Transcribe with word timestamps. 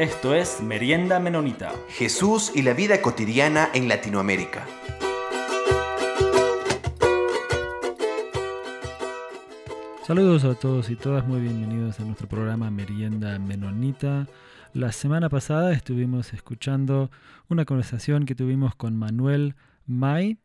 Esto 0.00 0.34
es 0.34 0.62
Merienda 0.62 1.20
Menonita. 1.20 1.74
Jesús 1.90 2.52
y 2.54 2.62
la 2.62 2.72
vida 2.72 3.02
cotidiana 3.02 3.68
en 3.74 3.86
Latinoamérica. 3.86 4.66
Saludos 10.06 10.44
a 10.44 10.54
todos 10.54 10.88
y 10.88 10.96
todas, 10.96 11.26
muy 11.26 11.42
bienvenidos 11.42 12.00
a 12.00 12.04
nuestro 12.04 12.28
programa 12.28 12.70
Merienda 12.70 13.38
Menonita. 13.38 14.26
La 14.72 14.90
semana 14.92 15.28
pasada 15.28 15.74
estuvimos 15.74 16.32
escuchando 16.32 17.10
una 17.50 17.66
conversación 17.66 18.24
que 18.24 18.34
tuvimos 18.34 18.74
con 18.74 18.96
Manuel 18.96 19.54
May 19.84 20.38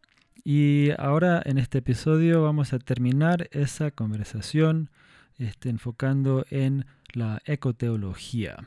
y 0.43 0.89
ahora 0.97 1.41
en 1.45 1.59
este 1.59 1.77
episodio 1.77 2.43
vamos 2.43 2.73
a 2.73 2.79
terminar 2.79 3.47
esa 3.51 3.89
conversación 3.91 4.89
este, 5.37 5.69
enfocando 5.69 6.45
en 6.49 6.85
la 7.13 7.41
ecoteología. 7.45 8.57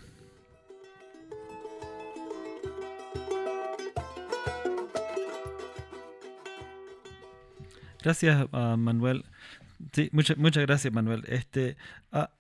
Gracias, 8.03 8.47
ah, 8.53 8.77
Manuel. 8.79 9.25
Sí, 9.93 10.09
muchas 10.13 10.37
muchas 10.37 10.65
gracias, 10.65 10.93
Manuel. 10.93 11.25
Este, 11.29 11.77
ah, 12.13 12.31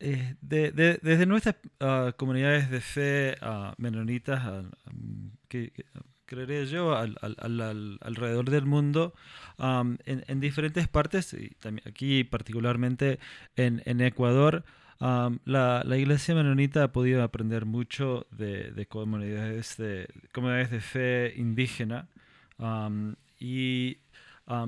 eh, 0.00 0.34
desde 0.40 1.26
nuestras 1.26 1.56
ah, 1.80 2.12
comunidades 2.16 2.70
de 2.70 2.80
fe 2.80 3.36
menonitas, 3.78 4.66
que, 5.48 5.72
creería 6.26 6.64
yo, 6.64 6.96
alrededor 6.96 8.50
del 8.50 8.66
mundo, 8.66 9.14
en, 9.58 10.40
diferentes 10.40 10.88
partes, 10.88 11.32
y 11.34 11.50
también 11.60 11.86
aquí 11.88 12.24
particularmente 12.24 13.18
en, 13.56 14.00
Ecuador, 14.00 14.64
la, 15.00 15.96
iglesia 15.96 16.34
menonita 16.34 16.84
ha 16.84 16.92
podido 16.92 17.22
aprender 17.22 17.66
mucho 17.66 18.26
de, 18.30 18.86
comunidades, 18.88 19.76
de 19.76 20.08
comunidades 20.32 20.70
de 20.70 20.80
fe 20.80 21.34
indígena 21.36 22.08
y 23.38 23.98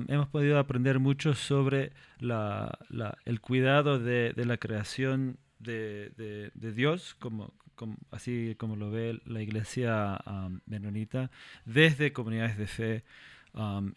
hemos 0.07 0.27
podido 0.29 0.59
aprender 0.59 0.99
mucho 0.99 1.33
sobre 1.33 1.91
el 2.19 3.41
cuidado 3.41 3.99
de, 3.99 4.33
la 4.35 4.57
creación 4.57 5.37
de, 5.59 6.51
Dios, 6.55 7.15
como, 7.15 7.53
así 8.11 8.55
como 8.57 8.75
lo 8.75 8.91
ve 8.91 9.19
la 9.25 9.41
iglesia 9.41 10.19
menonita, 10.65 11.31
desde 11.65 12.13
comunidades 12.13 12.57
de 12.57 12.67
fe 12.67 13.03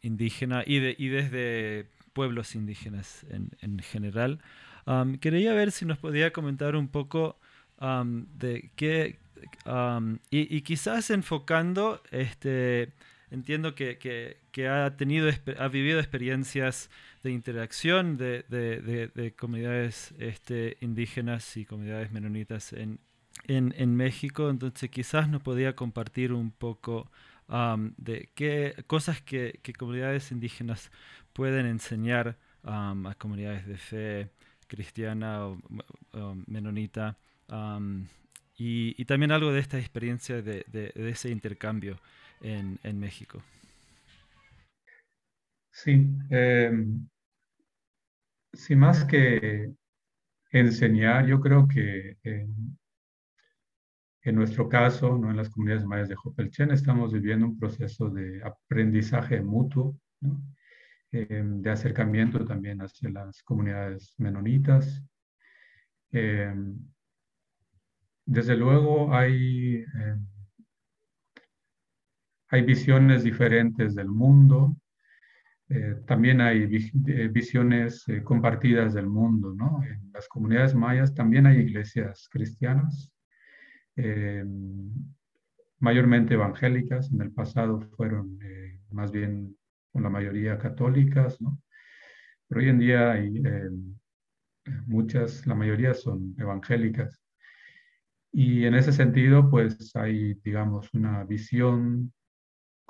indígena 0.02 0.62
y, 0.66 0.76
y, 1.02 1.08
desde 1.08 1.86
pueblos 2.12 2.54
indígenas 2.54 3.26
en, 3.30 3.78
general. 3.80 4.40
quería 5.20 5.54
ver 5.54 5.72
si 5.72 5.84
nos 5.84 5.98
podía 5.98 6.32
comentar 6.32 6.76
un 6.76 6.88
poco 6.88 7.38
de 7.80 8.70
qué, 8.76 9.18
y, 10.30 10.60
quizás 10.62 11.10
enfocando 11.10 12.02
este, 12.10 12.92
entiendo 13.30 13.74
que, 13.74 14.36
ha 14.68 14.96
tenido, 14.96 15.30
ha 15.58 15.68
vivido 15.68 15.98
experiencias 16.00 16.90
de 17.22 17.30
interacción 17.30 18.16
de, 18.16 19.34
comunidades 19.38 20.14
este, 20.18 20.76
indígenas 20.80 21.56
y 21.56 21.64
comunidades 21.64 22.10
menonitas 22.10 22.72
en, 22.72 22.98
en, 23.46 23.96
México, 23.96 24.50
entonces 24.50 24.90
quizás 24.90 25.28
nos 25.28 25.42
podía 25.42 25.76
compartir 25.76 26.32
un 26.32 26.50
poco 26.50 27.10
de 27.96 28.28
qué 28.34 28.84
cosas 28.86 29.20
que, 29.20 29.60
comunidades 29.78 30.32
indígenas 30.32 30.90
pueden 31.32 31.66
enseñar 31.66 32.36
a 32.64 33.14
comunidades 33.18 33.66
de 33.66 33.76
fe 33.76 34.30
cristiana 34.66 35.46
o, 35.46 35.58
menonita 36.46 37.16
y, 38.56 39.04
también 39.04 39.32
algo 39.32 39.52
de 39.52 39.60
esta 39.60 39.78
experiencia 39.78 40.42
de, 40.42 40.64
de 40.68 41.10
ese 41.10 41.30
intercambio 41.30 41.98
en, 42.40 42.98
México. 42.98 43.42
Sí, 45.70 46.08
em, 46.30 47.08
sin 48.52 48.78
más 48.78 49.04
que 49.04 49.72
enseñar, 50.50 51.26
yo 51.26 51.40
creo 51.40 51.68
que 51.68 52.16
en, 52.22 52.76
nuestro 54.34 54.68
caso, 54.68 55.16
¿no? 55.18 55.30
en 55.30 55.36
las 55.36 55.50
comunidades 55.50 55.86
mayas 55.86 56.08
de 56.08 56.16
Jopelchen, 56.16 56.70
estamos 56.70 57.12
viviendo 57.12 57.46
un 57.46 57.58
proceso 57.58 58.10
de 58.10 58.42
aprendizaje 58.42 59.40
mutuo, 59.40 59.96
em, 61.12 61.60
de 61.62 61.70
acercamiento 61.70 62.44
también 62.44 62.80
hacia 62.80 63.10
las 63.10 63.42
comunidades 63.42 64.14
menonitas. 64.18 65.02
Em, 66.12 66.76
desde 68.26 68.56
luego 68.56 69.12
hay 69.14 69.84
hay 72.50 72.62
visiones 72.62 73.22
diferentes 73.22 73.94
del 73.94 74.08
mundo, 74.08 74.76
eh, 75.72 76.02
también 76.04 76.40
hay 76.40 76.64
eh, 77.06 77.28
visiones 77.28 78.02
eh, 78.08 78.24
compartidas 78.24 78.92
del 78.92 79.06
mundo. 79.06 79.52
En 79.84 80.10
las 80.12 80.26
comunidades 80.26 80.74
mayas 80.74 81.14
también 81.14 81.46
hay 81.46 81.58
iglesias 81.58 82.28
cristianas, 82.30 83.12
mayormente 85.78 86.34
evangélicas, 86.34 87.12
en 87.12 87.20
el 87.20 87.32
pasado 87.32 87.80
fueron 87.96 88.38
más 88.90 89.12
bien 89.12 89.54
con 89.92 90.02
la 90.02 90.08
mayoría 90.08 90.58
católicas. 90.58 91.38
Pero 92.48 92.60
hoy 92.60 92.68
en 92.68 92.78
día 92.78 93.12
hay 93.12 93.42
muchas, 94.86 95.46
la 95.46 95.54
mayoría 95.54 95.92
son 95.92 96.34
evangélicas. 96.38 97.22
Y 98.32 98.64
en 98.64 98.74
ese 98.74 98.92
sentido, 98.92 99.50
pues 99.50 99.94
hay, 99.94 100.34
digamos, 100.42 100.92
una 100.94 101.24
visión 101.24 102.12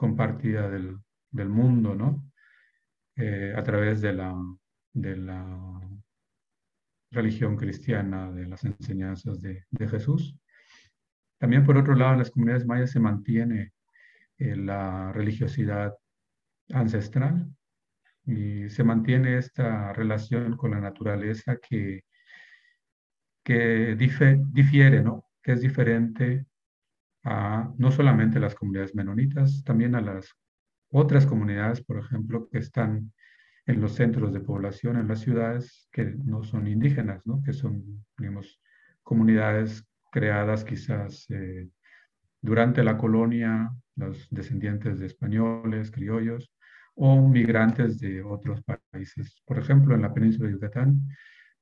compartida 0.01 0.71
del, 0.71 0.97
del 1.31 1.51
mundo, 1.51 1.95
¿no? 1.95 2.33
Eh, 3.17 3.53
a 3.55 3.63
través 3.63 4.01
de 4.01 4.15
la, 4.15 4.35
de 4.95 5.15
la 5.15 5.79
religión 7.11 7.55
cristiana, 7.55 8.33
de 8.33 8.47
las 8.47 8.65
enseñanzas 8.65 9.43
de, 9.43 9.67
de, 9.71 9.89
Jesús. 9.89 10.35
También, 11.39 11.67
por 11.67 11.77
otro 11.77 11.95
lado, 11.95 12.13
en 12.13 12.21
las 12.21 12.31
comunidades 12.31 12.65
mayas 12.65 12.93
se 12.93 12.99
mantiene 12.99 13.75
eh, 14.39 14.57
la 14.57 15.13
religiosidad 15.13 15.93
ancestral 16.73 17.55
y 18.25 18.71
se 18.71 18.83
mantiene 18.85 19.37
esta 19.37 19.93
relación 19.93 20.57
con 20.57 20.71
la 20.71 20.81
naturaleza 20.81 21.59
que, 21.59 22.05
que 23.45 23.97
difiere, 23.97 25.03
¿no? 25.03 25.27
que 25.43 25.53
es 25.53 25.61
diferente 25.61 26.47
a 27.25 27.73
no 27.77 27.91
solamente 27.91 28.41
las 28.41 28.55
comunidades 28.55 28.95
menonitas, 28.95 29.63
también 29.65 29.95
a 29.95 30.01
las 30.01 30.35
otras 30.91 31.27
comunidades, 31.27 31.83
por 31.83 31.99
ejemplo, 31.99 32.49
que 32.49 32.59
están 32.59 33.13
en 33.67 33.81
los 33.81 33.95
centros 33.95 34.33
de 34.33 34.41
población, 34.41 34.97
en 34.97 35.09
las 35.09 35.21
ciudades, 35.21 35.89
que 35.93 36.05
no 36.05 36.43
son 36.43 36.67
indígenas, 36.67 37.25
¿no? 37.27 37.43
que 37.45 37.53
son, 37.53 38.05
digamos, 38.19 38.61
comunidades 39.03 39.85
creadas 40.11 40.65
quizás 40.65 41.27
eh, 41.31 41.69
durante 42.41 42.83
la 42.83 42.97
colonia, 42.97 43.71
los 43.97 44.29
descendientes 44.31 44.99
de 44.99 45.07
españoles, 45.07 45.91
criollos, 45.91 46.53
o 46.95 47.29
migrantes 47.29 47.99
de 48.01 48.23
otros 48.23 48.63
países. 48.63 49.43
Por 49.47 49.59
ejemplo, 49.59 49.95
en 49.95 50.03
la 50.03 50.13
península 50.13 50.49
de 50.49 50.55
Yucatán, 50.55 51.01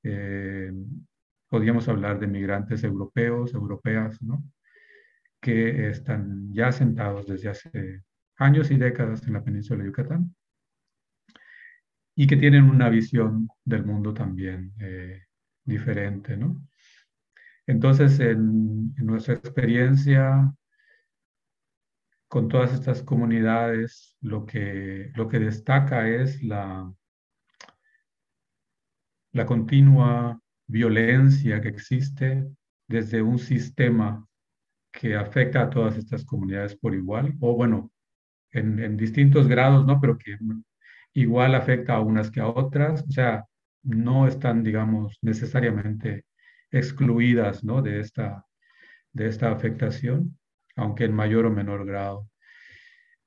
eh, 0.03 0.73
podríamos 1.49 1.89
hablar 1.89 2.19
de 2.19 2.27
migrantes 2.27 2.83
europeos, 2.85 3.55
europeas, 3.55 4.21
¿no? 4.23 4.43
Que 5.41 5.91
están 5.91 6.53
ya 6.53 6.73
sentados 6.73 7.27
desde 7.27 7.49
hace 7.49 8.03
años 8.37 8.71
y 8.71 8.77
décadas 8.77 9.27
en 9.27 9.35
la 9.35 9.45
península 9.45 9.83
de 9.83 9.91
Yucatán 9.91 10.35
y 12.15 12.27
que 12.27 12.37
tienen 12.37 12.65
una 12.65 12.89
visión 12.89 13.49
del 13.65 13.85
mundo 13.85 14.13
también 14.13 14.73
eh, 14.81 15.23
diferente, 15.65 16.37
¿no? 16.37 16.61
Entonces, 17.67 18.19
en, 18.19 18.95
nuestra 18.97 19.35
experiencia 19.35 20.53
con 22.27 22.49
todas 22.49 22.73
estas 22.73 23.03
comunidades, 23.03 24.17
lo 24.21 24.45
que, 24.47 25.13
lo 25.15 25.29
que 25.29 25.39
destaca 25.39 26.09
es 26.09 26.43
la, 26.43 26.93
la 29.33 29.47
continua 29.47 30.41
violencia 30.67 31.61
que 31.61 31.69
existe 31.69 32.51
desde 32.89 33.23
un 33.23 33.39
sistema 33.39 34.28
que 34.93 35.17
afecta 35.17 35.63
a 35.63 35.71
todas 35.71 35.97
estas 35.97 36.25
comunidades 36.25 36.77
por 36.77 36.95
igual, 36.95 37.35
o 37.41 37.55
bueno, 37.55 37.93
en, 38.53 38.97
distintos 38.97 39.49
grados, 39.49 39.87
¿no? 39.87 40.01
Pero 40.01 40.19
que 40.19 40.37
igual 41.15 41.55
afecta 41.55 41.95
a 41.95 42.01
unas 42.01 42.31
que 42.31 42.41
a 42.41 42.49
otras, 42.49 43.05
o 43.07 43.11
sea, 43.11 43.45
no 43.83 44.27
están, 44.27 44.63
digamos, 44.63 45.19
necesariamente 45.23 46.25
excluidas, 46.71 47.65
¿no? 47.65 47.83
De 47.83 48.01
esta, 48.01 48.45
de 49.13 49.29
esta 49.29 49.53
afectación, 49.53 50.39
aunque 50.77 51.05
en 51.05 51.15
mayor 51.15 51.47
o 51.47 51.51
menor 51.51 51.87
grado. 51.87 52.29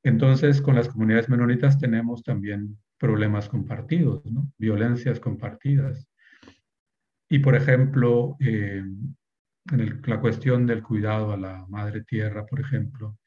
Entonces, 0.03 0.61
con 0.61 0.75
las 0.75 0.89
comunidades 0.89 1.29
menonitas 1.29 1.77
tenemos 1.77 2.23
también 2.23 2.77
problemas 2.97 3.49
compartidos, 3.49 4.25
¿no? 4.31 4.51
Violencias 4.57 5.19
compartidas. 5.19 6.07
Y, 7.29 7.39
por 7.39 7.55
ejemplo, 7.55 8.35
eh, 8.39 8.83
en 9.69 10.01
la 10.05 10.19
cuestión 10.19 10.65
del 10.65 10.83
cuidado 10.83 11.33
a 11.33 11.37
la 11.37 11.65
madre 11.67 12.03
tierra, 12.03 12.45
por 12.45 12.59
ejemplo. 12.59 13.17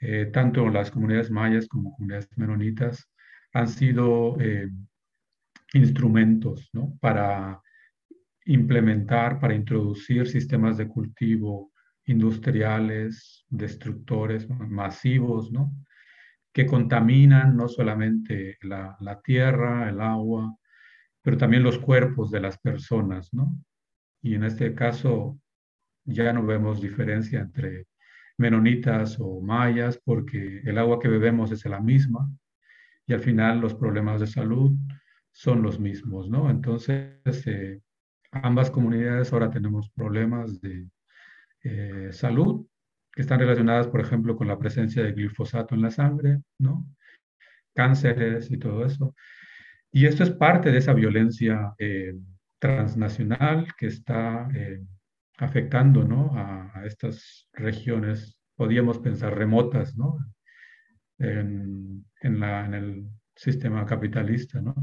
Eh, 0.00 0.30
tanto 0.32 0.68
las 0.70 0.90
comunidades 0.90 1.30
mayas 1.30 1.68
como 1.68 1.94
comunidades 1.94 2.28
menonitas 2.36 3.10
han 3.52 3.68
sido 3.68 4.40
eh, 4.40 4.70
instrumentos 5.74 6.70
¿no? 6.72 6.96
para 7.00 7.60
implementar, 8.46 9.38
para 9.38 9.54
introducir 9.54 10.26
sistemas 10.26 10.78
de 10.78 10.88
cultivo 10.88 11.72
industriales, 12.06 13.44
destructores 13.48 14.48
masivos, 14.48 15.52
¿no? 15.52 15.72
que 16.52 16.66
contaminan 16.66 17.56
no 17.56 17.68
solamente 17.68 18.56
la, 18.62 18.96
la, 19.00 19.20
tierra, 19.20 19.88
el 19.88 20.00
agua, 20.00 20.56
pero 21.22 21.36
también 21.36 21.62
los 21.62 21.78
cuerpos 21.78 22.30
de 22.30 22.40
las 22.40 22.58
personas. 22.58 23.32
¿no? 23.32 23.54
Y 24.22 24.34
en 24.34 24.44
este 24.44 24.74
caso 24.74 25.38
ya 26.04 26.32
no 26.32 26.44
vemos 26.44 26.80
diferencia 26.80 27.40
entre 27.40 27.86
menonitas 28.38 29.18
o 29.20 29.40
mayas 29.40 30.00
porque 30.02 30.60
el 30.64 30.78
agua 30.78 30.98
que 30.98 31.08
bebemos 31.08 31.52
es 31.52 31.64
la 31.66 31.80
misma 31.80 32.30
y 33.06 33.12
al 33.12 33.20
final 33.20 33.60
los 33.60 33.74
problemas 33.74 34.20
de 34.20 34.26
salud 34.26 34.72
son 35.32 35.62
los 35.62 35.78
mismos, 35.78 36.28
¿no? 36.28 36.50
Entonces, 36.50 37.46
eh, 37.46 37.80
ambas 38.32 38.70
comunidades 38.70 39.32
ahora 39.32 39.50
tenemos 39.50 39.90
problemas 39.90 40.60
de 40.60 40.88
eh, 41.62 42.08
salud 42.12 42.66
que 43.12 43.22
están 43.22 43.40
relacionadas, 43.40 43.88
por 43.88 44.00
ejemplo, 44.00 44.36
con 44.36 44.48
la 44.48 44.58
presencia 44.58 45.02
de 45.02 45.12
glifosato 45.12 45.74
en 45.74 45.82
la 45.82 45.90
sangre, 45.90 46.40
¿no? 46.58 46.86
Cánceres 47.74 48.50
y 48.50 48.58
todo 48.58 48.84
eso. 48.86 49.14
Y 49.92 50.06
esto 50.06 50.22
es 50.22 50.30
parte 50.30 50.70
de 50.70 50.78
esa 50.78 50.94
violencia 50.94 51.74
eh, 51.78 52.14
transnacional 52.58 53.74
que 53.76 53.86
está 53.86 54.48
afectando, 55.40 56.04
¿no? 56.04 56.32
A, 56.34 56.82
estas 56.84 57.48
regiones, 57.52 58.38
podríamos 58.56 58.98
pensar 58.98 59.36
remotas, 59.36 59.96
¿no? 59.96 60.18
En, 61.18 62.04
el 62.22 63.06
sistema 63.34 63.86
capitalista, 63.86 64.60
¿no? 64.60 64.74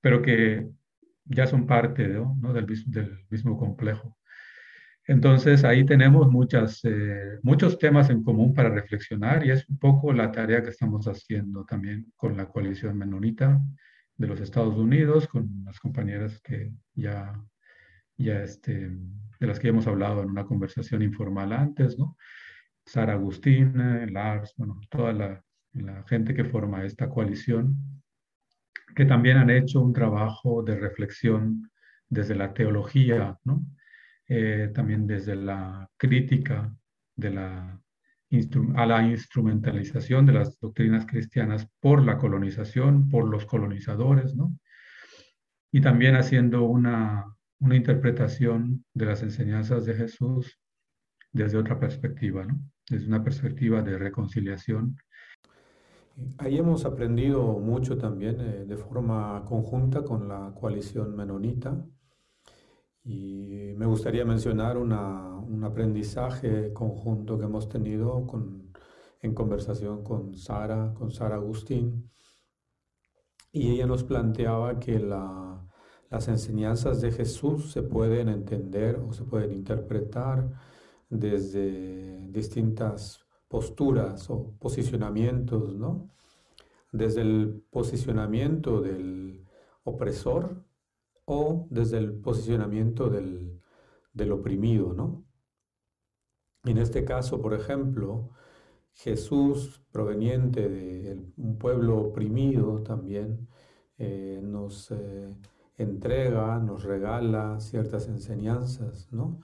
pero 0.00 0.22
que 0.22 0.68
ya 1.24 1.46
son 1.46 1.66
parte. 1.66 2.08
Del, 2.08 3.26
mismo 3.30 3.58
complejo. 3.58 4.16
Entonces 5.06 5.64
ahí 5.64 5.84
tenemos 5.84 6.28
eh, 6.84 7.38
muchos 7.42 7.78
temas 7.78 8.10
en 8.10 8.22
común 8.22 8.54
para 8.54 8.68
reflexionar 8.68 9.44
y 9.44 9.50
es 9.50 9.68
un 9.68 9.78
poco 9.78 10.12
la 10.12 10.30
tarea 10.30 10.62
que 10.62 10.70
estamos 10.70 11.06
haciendo 11.06 11.64
también 11.64 12.12
con 12.16 12.36
la 12.36 12.46
coalición 12.46 12.96
menonita 12.96 13.60
de 14.16 14.26
los 14.26 14.40
Estados 14.40 14.76
Unidos, 14.76 15.26
con 15.28 15.48
las 15.64 15.78
compañeras 15.80 16.40
que 16.40 16.72
ya, 16.94 17.32
ya 18.18 18.42
este, 18.42 18.90
de 19.40 19.46
las 19.46 19.58
que 19.58 19.68
hemos 19.68 19.86
hablado 19.86 20.22
en 20.22 20.30
una 20.30 20.44
conversación 20.44 21.02
informal 21.02 21.52
antes, 21.52 21.98
¿no? 21.98 22.16
Sara 22.84 23.14
Agustín, 23.14 23.74
Lars, 24.12 24.54
bueno, 24.56 24.80
toda 24.90 25.12
la, 25.12 25.44
gente 26.06 26.34
que 26.34 26.44
forma 26.44 26.84
esta 26.84 27.08
coalición 27.08 28.02
que 28.96 29.04
también 29.04 29.36
han 29.36 29.50
hecho 29.50 29.80
un 29.80 29.92
trabajo 29.92 30.62
de 30.64 30.74
reflexión 30.74 31.70
desde 32.08 32.34
la 32.34 32.52
teología, 32.52 33.38
¿no? 33.44 33.64
Eh, 34.26 34.70
también 34.74 35.06
desde 35.06 35.36
la 35.36 35.88
crítica 35.96 36.74
de 37.14 37.30
la 37.30 37.80
a 38.76 38.86
la 38.86 39.02
instrumentalización 39.02 40.26
de 40.26 40.32
las 40.32 40.60
doctrinas 40.60 41.06
cristianas 41.06 41.66
por 41.80 42.04
la 42.04 42.18
colonización, 42.18 43.08
por 43.08 43.26
los 43.28 43.46
colonizadores, 43.46 44.34
¿no? 44.34 44.58
Y 45.72 45.80
también 45.80 46.14
haciendo 46.14 46.64
una, 46.64 47.24
una 47.60 47.76
interpretación 47.76 48.84
de 48.94 49.06
las 49.06 49.22
enseñanzas 49.22 49.84
de 49.84 49.94
Jesús 49.94 50.58
desde 51.32 51.58
otra 51.58 51.78
perspectiva, 51.78 52.44
¿no? 52.44 52.58
Desde 52.88 53.06
una 53.06 53.22
perspectiva 53.22 53.82
de 53.82 53.98
reconciliación. 53.98 54.96
Ahí 56.38 56.58
hemos 56.58 56.84
aprendido 56.84 57.58
mucho 57.58 57.96
también 57.96 58.40
eh, 58.40 58.64
de 58.66 58.76
forma 58.76 59.44
conjunta 59.44 60.02
con 60.02 60.28
la 60.28 60.52
coalición 60.58 61.14
menonita. 61.14 61.84
Y 63.04 63.72
me 63.76 63.86
gustaría 63.86 64.24
mencionar 64.24 64.76
un 64.76 65.64
aprendizaje 65.64 66.72
conjunto 66.72 67.38
que 67.38 67.46
hemos 67.46 67.68
tenido 67.68 68.26
en 69.22 69.34
conversación 69.34 70.02
con 70.02 70.34
Sara, 70.36 70.92
con 70.94 71.10
Sara 71.10 71.36
Agustín. 71.36 72.10
Y 73.50 73.70
ella 73.70 73.86
nos 73.86 74.04
planteaba 74.04 74.78
que 74.78 74.98
las 76.10 76.28
enseñanzas 76.28 77.00
de 77.00 77.12
Jesús 77.12 77.72
se 77.72 77.82
pueden 77.82 78.28
entender 78.28 78.96
o 78.96 79.12
se 79.12 79.24
pueden 79.24 79.52
interpretar 79.52 80.50
desde 81.10 82.28
distintas 82.28 83.20
posturas 83.48 84.28
o 84.30 84.52
posicionamientos, 84.58 85.74
¿no? 85.74 86.10
Desde 86.92 87.22
el 87.22 87.62
posicionamiento 87.70 88.80
del 88.80 89.46
opresor 89.84 90.64
o 91.24 91.66
desde 91.70 91.98
el 91.98 92.14
posicionamiento 92.20 93.10
del, 93.10 93.60
oprimido, 94.32 94.94
¿no? 94.94 95.24
En 96.64 96.78
este 96.78 97.04
caso, 97.04 97.40
por 97.40 97.54
ejemplo, 97.54 98.30
Jesús, 98.92 99.80
proveniente 99.92 100.68
de 100.68 101.32
un 101.36 101.56
pueblo 101.58 101.98
oprimido 101.98 102.82
también, 102.82 103.48
eh, 103.98 104.40
nos 104.42 104.90
eh, 104.90 105.34
entrega, 105.78 106.58
nos 106.58 106.84
regala 106.84 107.60
ciertas 107.60 108.08
enseñanzas, 108.08 109.08
¿no? 109.12 109.40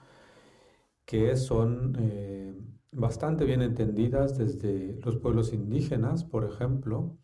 Que 1.05 1.35
son 1.37 1.95
eh, 1.99 2.53
bastante 2.91 3.45
bien 3.45 3.61
entendidas 3.61 4.37
desde 4.37 4.99
los 5.03 5.17
pueblos 5.17 5.53
indígenas, 5.53 6.23
por 6.23 6.45
ejemplo, 6.45 7.17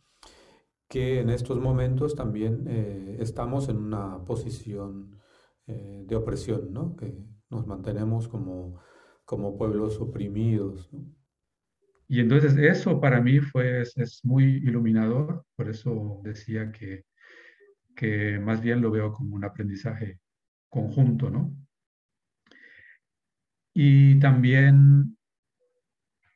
que 0.91 1.21
en 1.21 1.29
estos 1.29 1.59
momentos 1.59 2.15
también 2.15 2.65
eh, 2.67 3.17
estamos 3.21 3.69
en 3.69 3.77
una 3.77 4.25
posición 4.25 5.21
eh, 5.67 6.03
de 6.05 6.15
opresión, 6.17 6.73
¿no? 6.73 6.97
que 6.97 7.15
nos 7.49 7.65
mantenemos 7.65 8.27
como, 8.27 8.81
como 9.23 9.57
pueblos 9.57 10.01
oprimidos. 10.01 10.89
Y 12.09 12.19
entonces 12.19 12.57
eso 12.57 12.99
para 12.99 13.21
mí 13.21 13.39
fue, 13.39 13.81
es, 13.81 14.19
muy 14.25 14.43
iluminador, 14.43 15.45
por 15.55 15.69
eso 15.69 16.19
decía 16.23 16.73
que, 16.73 17.05
que 18.01 18.39
más 18.39 18.61
bien 18.61 18.81
lo 18.81 18.89
veo 18.89 19.13
como 19.13 19.35
un 19.35 19.45
aprendizaje 19.45 20.19
conjunto, 20.69 21.29
¿no? 21.29 21.55
Y 23.75 24.19
también 24.19 25.15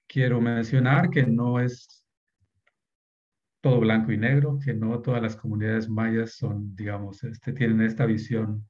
quiero 0.07 0.39
mencionar 0.41 1.09
que 1.09 1.25
no 1.25 1.59
es 1.59 2.05
todo 3.61 3.79
blanco 3.79 4.11
y 4.11 4.17
negro, 4.19 4.59
que 4.63 4.75
no 4.75 5.01
todas 5.01 5.23
las 5.23 5.35
comunidades 5.35 5.89
mayas 5.89 6.33
son, 6.35 6.75
digamos, 6.75 7.23
este, 7.23 7.51
tienen 7.51 7.81
esta 7.81 8.05
visión 8.05 8.69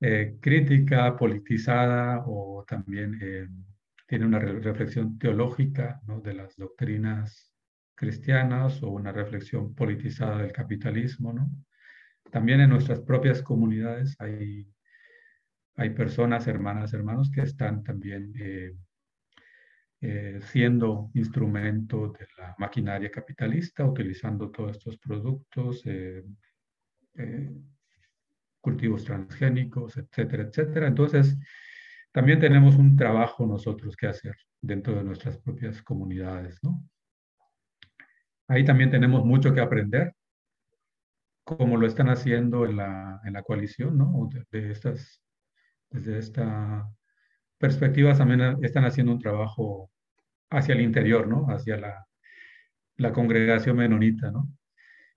eh, 0.00 0.38
crítica, 0.40 1.14
politizada 1.14 2.24
o 2.26 2.64
también 2.66 3.18
eh, 3.20 3.48
tienen 4.06 4.28
una 4.28 4.38
reflexión 4.38 5.18
teológica 5.18 6.00
de 6.24 6.32
las 6.32 6.56
doctrinas 6.56 7.52
cristianas 7.94 8.82
o 8.82 8.88
una 8.88 9.12
reflexión 9.12 9.74
politizada 9.74 10.38
del 10.38 10.52
capitalismo. 10.52 11.34
¿no? 11.34 11.50
También 12.30 12.60
en 12.60 12.70
nuestras 12.70 13.00
propias 13.00 13.42
comunidades 13.42 14.16
hay, 14.18 14.66
hay 15.76 15.90
personas, 15.90 16.46
hermanas, 16.46 16.92
hermanos, 16.92 17.30
que 17.30 17.42
están 17.42 17.82
también 17.82 18.32
eh, 18.38 18.74
eh, 20.00 20.38
siendo 20.42 21.10
instrumento 21.14 22.08
de 22.08 22.26
la 22.36 22.54
maquinaria 22.58 23.10
capitalista, 23.10 23.84
utilizando 23.84 24.50
todos 24.50 24.76
estos 24.76 24.98
productos, 24.98 25.82
eh, 25.86 26.22
cultivos 28.60 29.04
transgénicos, 29.04 29.96
etcétera, 29.96 30.44
etcétera. 30.44 30.86
Entonces, 30.86 31.36
también 32.12 32.38
tenemos 32.38 32.76
un 32.76 32.96
trabajo 32.96 33.46
nosotros 33.46 33.96
que 33.96 34.06
hacer 34.06 34.36
dentro 34.60 34.94
de 34.94 35.04
nuestras 35.04 35.38
propias 35.38 35.82
comunidades. 35.82 36.60
Ahí 38.48 38.64
también 38.64 38.90
tenemos 38.90 39.24
mucho 39.24 39.52
que 39.52 39.60
aprender, 39.60 40.14
como 41.56 41.78
lo 41.78 41.86
están 41.86 42.10
haciendo 42.10 42.66
en 42.66 42.76
la, 42.76 43.22
en 43.24 43.32
la 43.32 43.42
coalición, 43.42 43.96
¿no? 43.96 44.28
De, 44.50 44.70
estas, 44.70 45.22
desde 45.88 46.18
esta 46.18 46.86
perspectivas 47.56 48.18
también 48.18 48.62
están 48.62 48.84
haciendo 48.84 49.12
un 49.12 49.18
trabajo 49.18 49.90
hacia 50.50 50.74
el 50.74 50.82
interior, 50.82 51.26
¿no? 51.26 51.46
Hacia 51.48 51.78
la, 51.78 52.06
la 52.98 53.12
congregación 53.14 53.78
menonita, 53.78 54.30
¿no? 54.30 54.46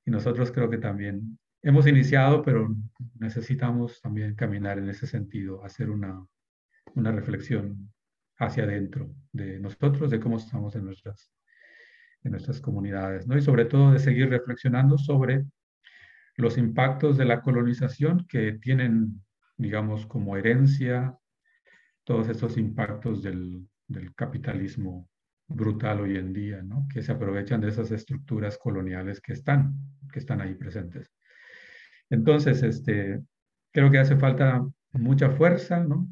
Y 0.06 0.12
nosotros 0.12 0.54
creo 0.54 0.70
que 0.70 0.78
también 0.78 1.38
hemos 1.64 1.86
iniciado, 1.86 2.42
pero 2.44 2.74
necesitamos 3.20 4.00
también 4.00 4.34
caminar 4.34 4.78
en 4.78 4.88
ese 4.88 5.08
sentido, 5.08 5.66
hacer 5.66 5.90
una, 5.90 6.26
una 6.96 7.12
reflexión 7.12 7.92
hacia 8.38 8.64
adentro 8.64 9.14
de 9.34 9.60
nosotros, 9.60 10.10
de 10.10 10.22
cómo 10.22 10.38
estamos 10.38 10.78
en 10.78 10.86
nuestras, 10.86 11.30
en 12.24 12.32
nuestras 12.32 12.62
comunidades, 12.62 13.28
¿no? 13.28 13.38
Y 13.38 13.42
sobre 13.42 13.66
todo 13.66 13.92
de 13.92 14.00
seguir 14.00 14.30
reflexionando 14.30 14.98
sobre 14.98 15.44
los 16.42 16.58
impactos 16.58 17.18
de 17.18 17.26
la 17.26 17.42
colonización 17.42 18.26
que 18.28 18.54
tienen, 18.54 19.22
digamos, 19.58 20.06
como 20.06 20.36
herencia 20.36 21.16
todos 22.04 22.28
estos 22.28 22.58
impactos 22.58 23.24
del, 23.24 23.68
capitalismo 24.16 25.10
brutal 25.48 26.00
hoy 26.00 26.16
en 26.16 26.32
día, 26.32 26.64
que 26.94 27.02
se 27.02 27.12
aprovechan 27.12 27.60
de 27.60 27.68
esas 27.68 27.92
estructuras 27.92 28.58
coloniales 28.58 29.20
que 29.20 29.34
están, 29.34 29.74
que 30.12 30.20
están 30.20 30.40
ahí 30.40 30.56
presentes. 30.56 31.12
Entonces, 32.10 32.64
este, 32.64 33.22
creo 33.74 33.92
que 33.92 34.00
hace 34.00 34.16
falta 34.16 34.66
mucha 34.94 35.30
fuerza, 35.32 35.84
¿no? 35.84 36.08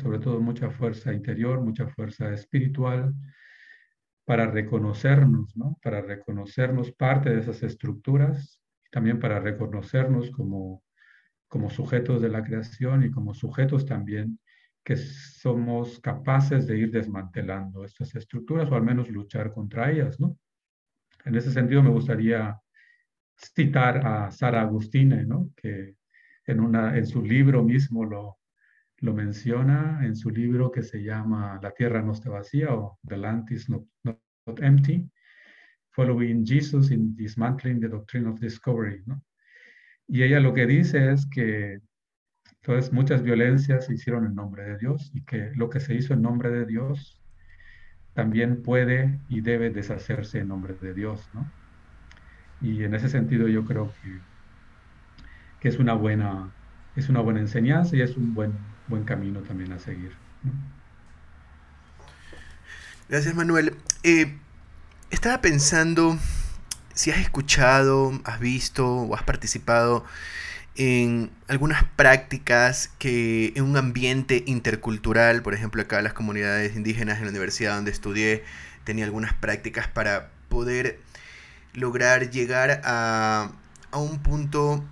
sobre 0.00 0.20
todo 0.20 0.40
mucha 0.40 0.70
fuerza 0.70 1.12
interior, 1.12 1.60
mucha 1.60 1.88
fuerza 1.88 2.32
espiritual, 2.32 3.12
para 4.24 4.46
reconocernos, 4.48 5.56
¿no? 5.56 5.76
para 5.82 6.00
reconocernos 6.00 6.92
parte 6.92 7.30
de 7.30 7.40
esas 7.40 7.64
estructuras, 7.64 8.59
también 8.90 9.18
para 9.18 9.40
reconocernos 9.40 10.30
como, 10.30 10.82
como 11.48 11.70
sujetos 11.70 12.20
de 12.22 12.28
la 12.28 12.42
creación 12.42 13.04
y 13.04 13.10
como 13.10 13.34
sujetos 13.34 13.86
también 13.86 14.38
que 14.84 14.96
somos 14.96 16.00
capaces 16.00 16.66
de 16.66 16.78
ir 16.78 16.90
desmantelando 16.90 17.84
estas 17.84 18.14
estructuras 18.14 18.70
o 18.70 18.74
al 18.74 18.82
menos 18.82 19.08
luchar 19.10 19.52
contra 19.52 19.90
ellas, 19.90 20.18
¿no? 20.18 20.38
En 21.24 21.34
ese 21.34 21.50
sentido 21.50 21.82
me 21.82 21.90
gustaría 21.90 22.58
citar 23.36 24.06
a 24.06 24.30
Sara 24.30 24.62
Agustine, 24.62 25.24
¿no? 25.24 25.50
Que 25.54 25.96
en, 26.46 26.60
una, 26.60 26.96
en 26.96 27.06
su 27.06 27.22
libro 27.22 27.62
mismo 27.62 28.04
lo, 28.04 28.38
lo 28.98 29.14
menciona, 29.14 30.00
en 30.02 30.14
su 30.16 30.30
libro 30.30 30.70
que 30.70 30.82
se 30.82 31.02
llama 31.02 31.58
La 31.62 31.72
Tierra 31.72 32.02
no 32.02 32.12
está 32.12 32.30
vacía 32.30 32.74
o 32.74 32.98
The 33.06 33.16
Land 33.16 33.52
is 33.52 33.68
not, 33.68 33.84
not, 34.02 34.18
empty, 34.60 35.08
Following 35.92 36.44
Jesus 36.44 36.90
in 36.90 37.16
Dismantling 37.16 37.80
the 37.80 37.88
Doctrine 37.88 38.28
of 38.28 38.40
Discovery, 38.40 39.02
¿no? 39.06 39.22
Y 40.06 40.22
ella 40.22 40.40
lo 40.40 40.54
que 40.54 40.66
dice 40.66 41.12
es 41.12 41.26
que 41.26 41.80
entonces, 42.62 42.92
muchas 42.92 43.22
violencias 43.22 43.86
se 43.86 43.94
hicieron 43.94 44.26
en 44.26 44.34
nombre 44.34 44.64
de 44.64 44.76
Dios 44.76 45.10
y 45.14 45.22
que 45.22 45.50
lo 45.54 45.70
que 45.70 45.80
se 45.80 45.94
hizo 45.94 46.12
en 46.12 46.20
nombre 46.20 46.50
de 46.50 46.66
Dios 46.66 47.18
también 48.12 48.62
puede 48.62 49.18
y 49.28 49.40
debe 49.40 49.70
deshacerse 49.70 50.40
en 50.40 50.48
nombre 50.48 50.74
de 50.74 50.92
Dios, 50.92 51.30
¿no? 51.32 51.50
Y 52.60 52.84
en 52.84 52.94
ese 52.94 53.08
sentido 53.08 53.48
yo 53.48 53.64
creo 53.64 53.94
que, 54.02 54.20
que 55.60 55.68
es, 55.68 55.78
una 55.78 55.94
buena, 55.94 56.52
es 56.96 57.08
una 57.08 57.20
buena 57.20 57.40
enseñanza 57.40 57.96
y 57.96 58.02
es 58.02 58.14
un 58.16 58.34
buen, 58.34 58.52
buen 58.88 59.04
camino 59.04 59.40
también 59.40 59.72
a 59.72 59.78
seguir. 59.78 60.12
Gracias, 63.08 63.34
Manuel. 63.34 63.72
Eh, 64.02 64.36
estaba 65.10 65.40
pensando 65.40 66.18
si 66.94 67.10
has 67.10 67.18
escuchado, 67.18 68.20
has 68.24 68.40
visto 68.40 68.86
o 68.86 69.14
has 69.14 69.22
participado 69.22 70.04
en 70.76 71.30
algunas 71.48 71.84
prácticas 71.96 72.90
que 72.98 73.52
en 73.56 73.64
un 73.64 73.76
ambiente 73.76 74.44
intercultural, 74.46 75.42
por 75.42 75.54
ejemplo 75.54 75.82
acá 75.82 76.00
las 76.02 76.12
comunidades 76.12 76.76
indígenas 76.76 77.18
en 77.18 77.24
la 77.24 77.30
universidad 77.30 77.74
donde 77.74 77.90
estudié, 77.90 78.44
tenía 78.84 79.04
algunas 79.04 79.34
prácticas 79.34 79.88
para 79.88 80.30
poder 80.48 81.00
lograr 81.74 82.30
llegar 82.30 82.80
a, 82.84 83.52
a 83.90 83.98
un 83.98 84.20
punto 84.20 84.84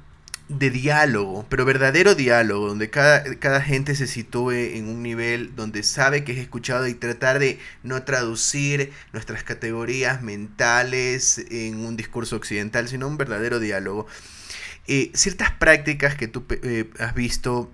de 0.49 0.71
diálogo, 0.71 1.45
pero 1.49 1.65
verdadero 1.65 2.15
diálogo, 2.15 2.69
donde 2.69 2.89
cada, 2.89 3.23
cada 3.37 3.61
gente 3.61 3.95
se 3.95 4.07
sitúe 4.07 4.53
en 4.53 4.89
un 4.89 5.03
nivel 5.03 5.55
donde 5.55 5.83
sabe 5.83 6.25
que 6.25 6.33
es 6.33 6.39
escuchado 6.39 6.87
y 6.87 6.95
tratar 6.95 7.39
de 7.39 7.59
no 7.83 8.03
traducir 8.03 8.93
nuestras 9.13 9.45
categorías 9.45 10.23
mentales 10.23 11.45
en 11.51 11.85
un 11.85 11.97
discurso 11.97 12.37
occidental, 12.37 12.89
sino 12.89 13.07
un 13.07 13.19
verdadero 13.19 13.61
diálogo. 13.61 14.07
Eh, 14.87 15.11
ciertas 15.13 15.51
prácticas 15.51 16.15
que 16.15 16.29
tú 16.29 16.47
eh, 16.63 16.89
has 16.99 17.15
visto, 17.15 17.71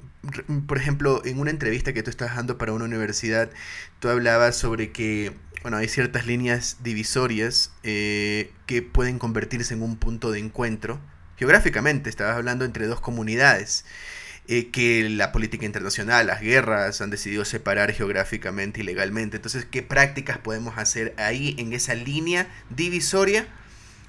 por 0.67 0.77
ejemplo, 0.77 1.23
en 1.25 1.39
una 1.39 1.51
entrevista 1.51 1.93
que 1.93 2.03
tú 2.03 2.11
estás 2.11 2.35
dando 2.35 2.59
para 2.59 2.73
una 2.73 2.87
universidad, 2.87 3.51
tú 4.01 4.09
hablabas 4.09 4.57
sobre 4.57 4.91
que, 4.91 5.33
bueno, 5.63 5.77
hay 5.77 5.87
ciertas 5.87 6.27
líneas 6.27 6.79
divisorias 6.83 7.73
eh, 7.85 8.51
que 8.67 8.83
pueden 8.83 9.21
convertirse 9.21 9.75
en 9.75 9.83
un 9.83 9.97
punto 9.97 10.33
de 10.33 10.41
encuentro. 10.41 10.99
Geográficamente, 11.37 12.11
estabas 12.11 12.37
hablando 12.37 12.65
entre 12.65 12.87
dos 12.87 13.01
comunidades. 13.01 13.85
que 14.47 15.09
la 15.09 15.33
política 15.33 15.65
internacional, 15.65 16.27
las 16.27 16.43
guerras 16.43 17.01
han 17.01 17.11
decidido 17.11 17.45
separar 17.47 17.93
geográficamente 17.93 18.81
y 18.81 18.85
legalmente. 18.85 19.37
Entonces, 19.37 19.65
¿qué 19.65 19.83
prácticas 19.83 20.39
podemos 20.39 20.77
hacer 20.77 21.15
ahí 21.17 21.55
en 21.59 21.73
esa 21.73 21.95
línea 21.95 22.47
divisoria 22.69 23.47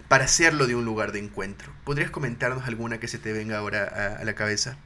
para 0.07 0.25
hacerlo 0.25 0.67
de 0.67 0.75
un 0.75 0.85
lugar 0.85 1.11
de 1.11 1.19
encuentro. 1.19 1.71
¿Podrías 1.83 2.11
comentarnos 2.11 2.67
alguna 2.67 2.99
que 2.99 3.07
se 3.07 3.17
te 3.17 3.33
venga 3.33 3.57
ahora 3.57 4.17
a, 4.19 4.23
la 4.23 4.33
cabeza? 4.33 4.77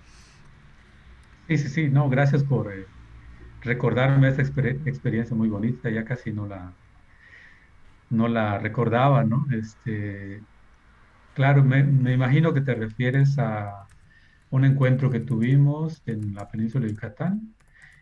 Sí, 1.47 1.57
sí, 1.57 1.69
sí, 1.69 1.89
no, 1.89 2.09
gracias 2.09 2.43
por 2.43 2.71
eh, 2.71 2.85
recordarme 3.61 4.29
esa 4.29 4.41
experiencia 4.41 5.35
muy 5.35 5.49
bonita, 5.49 5.89
ya 5.89 6.05
casi 6.05 6.31
no 6.31 6.45
la, 6.45 6.73
no 8.09 8.27
la 8.27 8.59
recordaba, 8.59 9.23
¿no? 9.23 9.45
Este, 9.51 10.41
claro, 11.33 11.63
me, 11.63 11.79
imagino 12.13 12.53
que 12.53 12.61
te 12.61 12.75
refieres 12.75 13.37
a 13.39 13.87
un 14.51 14.65
encuentro 14.65 15.09
que 15.09 15.19
tuvimos 15.19 16.01
en 16.05 16.33
la 16.33 16.47
península 16.47 16.85
de 16.85 16.93
Yucatán 16.93 17.55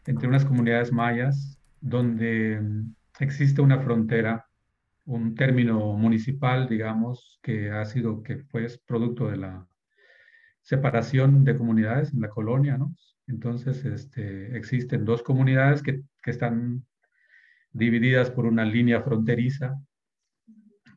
entre 0.05 0.27
unas 0.27 0.45
comunidades 0.45 0.91
mayas 0.91 1.59
donde 1.81 2.59
mm, 2.61 2.95
existe 3.19 3.61
una 3.61 3.79
frontera 3.79 4.47
un 5.07 5.35
término 5.35 5.93
municipal, 5.93 6.67
digamos, 6.67 7.39
que 7.41 7.71
ha 7.71 7.85
sido, 7.85 8.23
que 8.23 8.39
fue 8.39 8.67
producto 8.85 9.29
de 9.29 9.37
la 9.37 9.67
separación 10.61 11.45
de 11.45 11.57
comunidades 11.57 12.13
en 12.13 12.21
la 12.21 12.29
colonia, 12.29 12.77
¿no? 12.77 12.93
Entonces, 13.25 13.85
este, 13.85 14.57
existen 14.57 15.05
dos 15.05 15.23
comunidades 15.23 15.81
que, 15.81 16.03
que 16.21 16.31
están 16.31 16.85
divididas 17.71 18.29
por 18.31 18.45
una 18.45 18.65
línea 18.65 19.01
fronteriza 19.01 19.79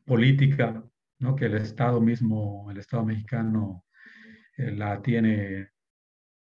política, 0.05 0.83
¿no? 1.21 1.35
Que 1.35 1.45
el 1.45 1.55
Estado 1.55 2.01
mismo, 2.01 2.69
el 2.71 2.77
Estado 2.77 3.05
mexicano 3.05 3.85
eh, 4.57 4.71
la 4.71 5.01
tiene 5.01 5.69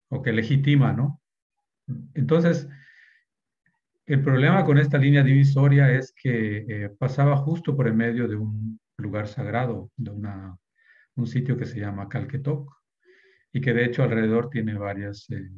o 0.08 0.22
que 0.22 0.32
legitima, 0.32 0.92
¿no? 0.92 1.20
Entonces, 2.14 2.68
el 4.06 4.22
problema 4.22 4.64
con 4.64 4.78
esta 4.78 4.98
línea 4.98 5.22
divisoria 5.22 5.90
es 5.92 6.12
que 6.12 6.64
eh, 6.68 6.90
pasaba 6.98 7.36
justo 7.36 7.76
por 7.76 7.86
el 7.86 7.94
medio 7.94 8.26
de 8.26 8.36
un 8.36 8.80
lugar 8.96 9.28
sagrado, 9.28 9.92
de 9.96 10.10
una, 10.10 10.56
un 11.14 11.26
sitio 11.26 11.56
que 11.56 11.66
se 11.66 11.78
llama 11.78 12.08
Calquetoc, 12.08 12.72
y 13.52 13.60
que 13.60 13.72
de 13.72 13.84
hecho 13.84 14.02
alrededor 14.02 14.50
tiene 14.50 14.74
varios 14.74 15.28
eh, 15.30 15.50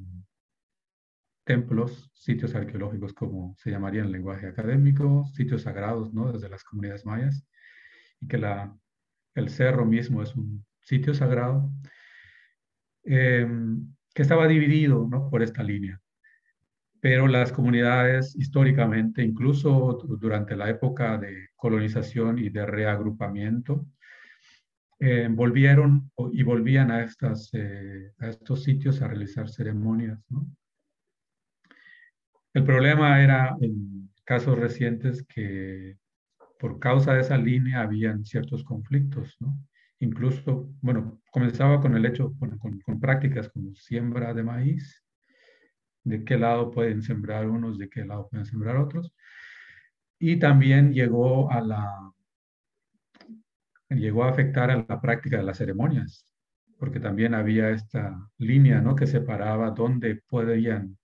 templos, 1.45 2.11
sitios 2.15 2.55
arqueológicos 2.55 3.13
como 3.15 3.55
se 3.59 3.71
llamaría 3.71 4.03
en 4.03 4.13
lenguaje 4.13 4.47
académico, 4.47 5.27
sitios 5.35 5.63
sagrados, 5.63 6.13
¿no? 6.13 6.33
Desde 6.33 6.49
las 6.49 6.65
comunidades 6.65 7.07
mayas, 7.07 7.47
y 8.21 8.29
que 8.29 8.39
la, 8.39 8.77
el 9.35 9.49
cerro 9.49 9.85
mismo 9.85 10.23
es 10.23 10.35
un 10.35 10.65
sitio 10.81 11.15
sagrado, 11.15 11.71
em, 13.05 13.95
que 14.15 14.23
estaba 14.23 14.47
dividido, 14.47 15.07
¿no? 15.11 15.31
Por 15.31 15.43
esta 15.43 15.63
línea 15.63 16.03
pero 17.03 17.27
las 17.27 17.51
comunidades 17.51 18.37
históricamente, 18.37 19.25
incluso 19.25 20.07
durante 20.21 20.55
la 20.55 20.71
época 20.71 21.19
de 21.19 21.49
colonización 21.57 22.39
y 22.39 22.49
de 22.49 22.65
reagrupamiento, 22.65 23.89
eh, 25.01 25.27
volvieron 25.29 26.13
y 26.33 26.45
volvían 26.45 26.93
a, 26.93 27.03
estas, 27.03 27.51
eh, 27.55 28.13
a 28.21 28.29
estos 28.29 28.63
sitios 28.63 29.03
a 29.03 29.09
realizar 29.09 29.49
ceremonias. 29.49 30.21
El 32.55 32.63
problema 32.63 33.21
era 33.21 33.57
en 33.61 34.09
casos 34.23 34.57
recientes 34.57 35.25
que 35.25 35.97
por 36.63 36.79
causa 36.79 37.13
de 37.13 37.23
esa 37.23 37.37
línea 37.37 37.83
habían 37.83 38.25
ciertos 38.25 38.63
conflictos, 38.63 39.37
Incluso, 39.99 40.69
bueno, 40.81 41.21
comenzaba 41.31 41.81
con 41.81 41.97
el 41.97 42.07
hecho, 42.07 42.33
con, 42.39 42.59
con 42.59 43.01
prácticas 43.01 43.49
como 43.49 43.75
siembra 43.75 44.33
de 44.35 44.43
maíz, 44.43 45.05
de 46.05 46.25
qué 46.25 46.37
lado 46.37 46.71
pueden 46.71 47.03
sembrar 47.03 47.49
unos, 47.49 47.79
de 47.79 47.89
qué 47.89 48.05
lado 48.05 48.29
pueden 48.29 48.47
sembrar 48.47 48.77
otros. 48.77 49.13
Y 50.21 50.39
también 50.39 50.93
llegó 50.93 51.51
a 51.51 51.61
la 51.61 52.13
llegó 53.91 54.25
a 54.25 54.31
afectar 54.31 54.71
a 54.71 54.85
la 54.89 55.01
práctica 55.01 55.39
de 55.39 55.45
las 55.45 55.59
ceremonias, 55.59 56.27
porque 56.79 57.01
también 57.01 57.35
había 57.35 57.71
esta 57.71 58.31
línea 58.39 58.81
¿no? 58.81 58.95
que 58.95 59.07
separaba 59.07 59.71
dónde 59.71 60.23
podían 60.29 60.97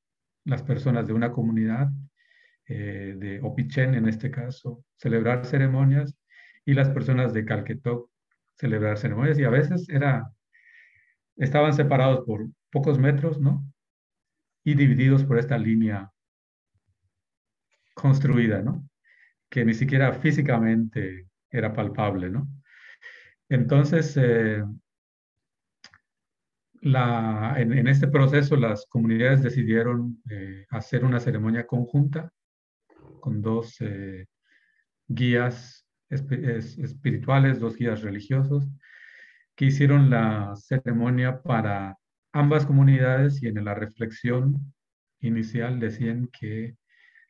las 0.45 0.62
personas 0.62 1.07
de 1.07 1.12
una 1.12 1.33
comunidad, 1.33 1.88
eh, 2.68 3.14
de 3.16 3.40
Opichen 3.42 3.94
en 3.94 4.08
este 4.08 4.30
caso, 4.30 4.84
celebrar 4.96 5.44
ceremonias 5.46 6.16
y 6.64 6.75
las 6.75 6.90
personas 6.90 7.32
de 7.32 7.44
Calquetoc 7.44 8.10
celebrar 8.56 8.98
ceremonias. 8.98 9.38
Y 9.38 9.44
a 9.44 9.50
veces 9.50 9.88
era, 9.88 10.30
estaban 11.37 11.72
separados 11.72 12.25
por 12.26 12.48
pocos 12.70 12.98
metros, 12.98 13.40
¿no? 13.40 13.64
y 14.68 14.75
divididos 14.75 15.25
por 15.25 15.38
esta 15.38 15.56
línea 15.56 16.12
construida, 17.94 18.60
¿no? 18.60 18.87
Que 19.48 19.64
ni 19.64 19.72
siquiera 19.72 20.12
físicamente 20.12 21.28
era 21.50 21.72
palpable, 21.72 22.28
¿no? 22.28 22.46
Entonces, 23.48 24.14
eh, 24.18 24.62
en, 26.82 27.88
este 27.88 28.08
proceso 28.08 28.56
las 28.56 28.84
comunidades 28.90 29.42
decidieron 29.42 30.22
eh, 30.30 30.66
hacer 30.68 31.02
una 31.02 31.18
ceremonia 31.18 31.66
conjunta 31.66 32.30
dos 33.30 33.76
eh, 33.80 34.26
guías 35.06 35.87
espirituales, 36.11 37.61
dos 37.61 37.76
guías 37.76 38.02
religiosos, 38.02 38.66
que 39.54 39.66
hicieron 39.66 40.11
la 40.11 40.54
ceremonia 40.56 41.42
para 41.42 41.97
ambas 42.32 42.64
comunidades 42.66 43.42
y 43.42 43.49
en 43.49 43.64
la 43.64 43.75
reflexión 43.75 44.73
inicial 45.20 45.80
decían 45.80 46.28
que 46.28 46.76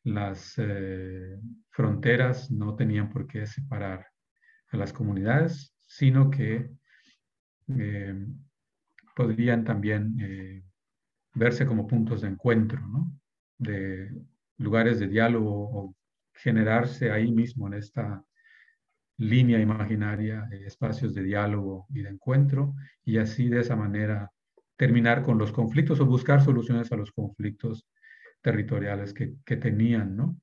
las 0.04 0.54
eh, 0.58 1.38
fronteras 1.70 2.50
no 2.50 2.76
tenían 2.76 3.10
por 3.10 3.26
qué 3.26 3.46
separar 3.46 4.06
a 4.70 4.76
las 4.76 4.92
comunidades, 4.92 5.74
sino 5.86 6.30
que 6.30 6.70
eh, 7.78 8.26
podrían 9.16 9.64
también 9.64 10.62
verse 11.34 11.66
como 11.66 11.86
puntos 11.86 12.20
de 12.20 12.28
encuentro, 12.28 12.80
¿no? 12.86 13.12
de 13.58 14.10
lugares 14.58 14.98
de 14.98 15.08
diálogo 15.08 15.70
o 15.72 15.94
generarse 16.32 17.10
ahí 17.10 17.32
mismo 17.32 17.66
en 17.66 17.74
esta 17.74 18.22
línea 19.18 19.60
imaginaria, 19.60 20.48
espacios 20.64 21.14
de 21.14 21.24
diálogo 21.24 21.86
y 21.90 22.02
de 22.02 22.10
encuentro, 22.10 22.74
y 23.04 23.18
así 23.18 23.48
de 23.48 23.60
esa 23.60 23.74
manera 23.74 24.30
terminar 24.76 25.22
con 25.22 25.38
los 25.38 25.50
conflictos 25.50 25.98
o 26.00 26.06
buscar 26.06 26.40
soluciones 26.40 26.92
a 26.92 26.96
los 26.96 27.10
conflictos 27.10 27.88
territoriales 28.40 29.12
que, 29.12 29.34
que 29.44 29.56
tenían, 29.56 30.16
¿no? 30.16 30.40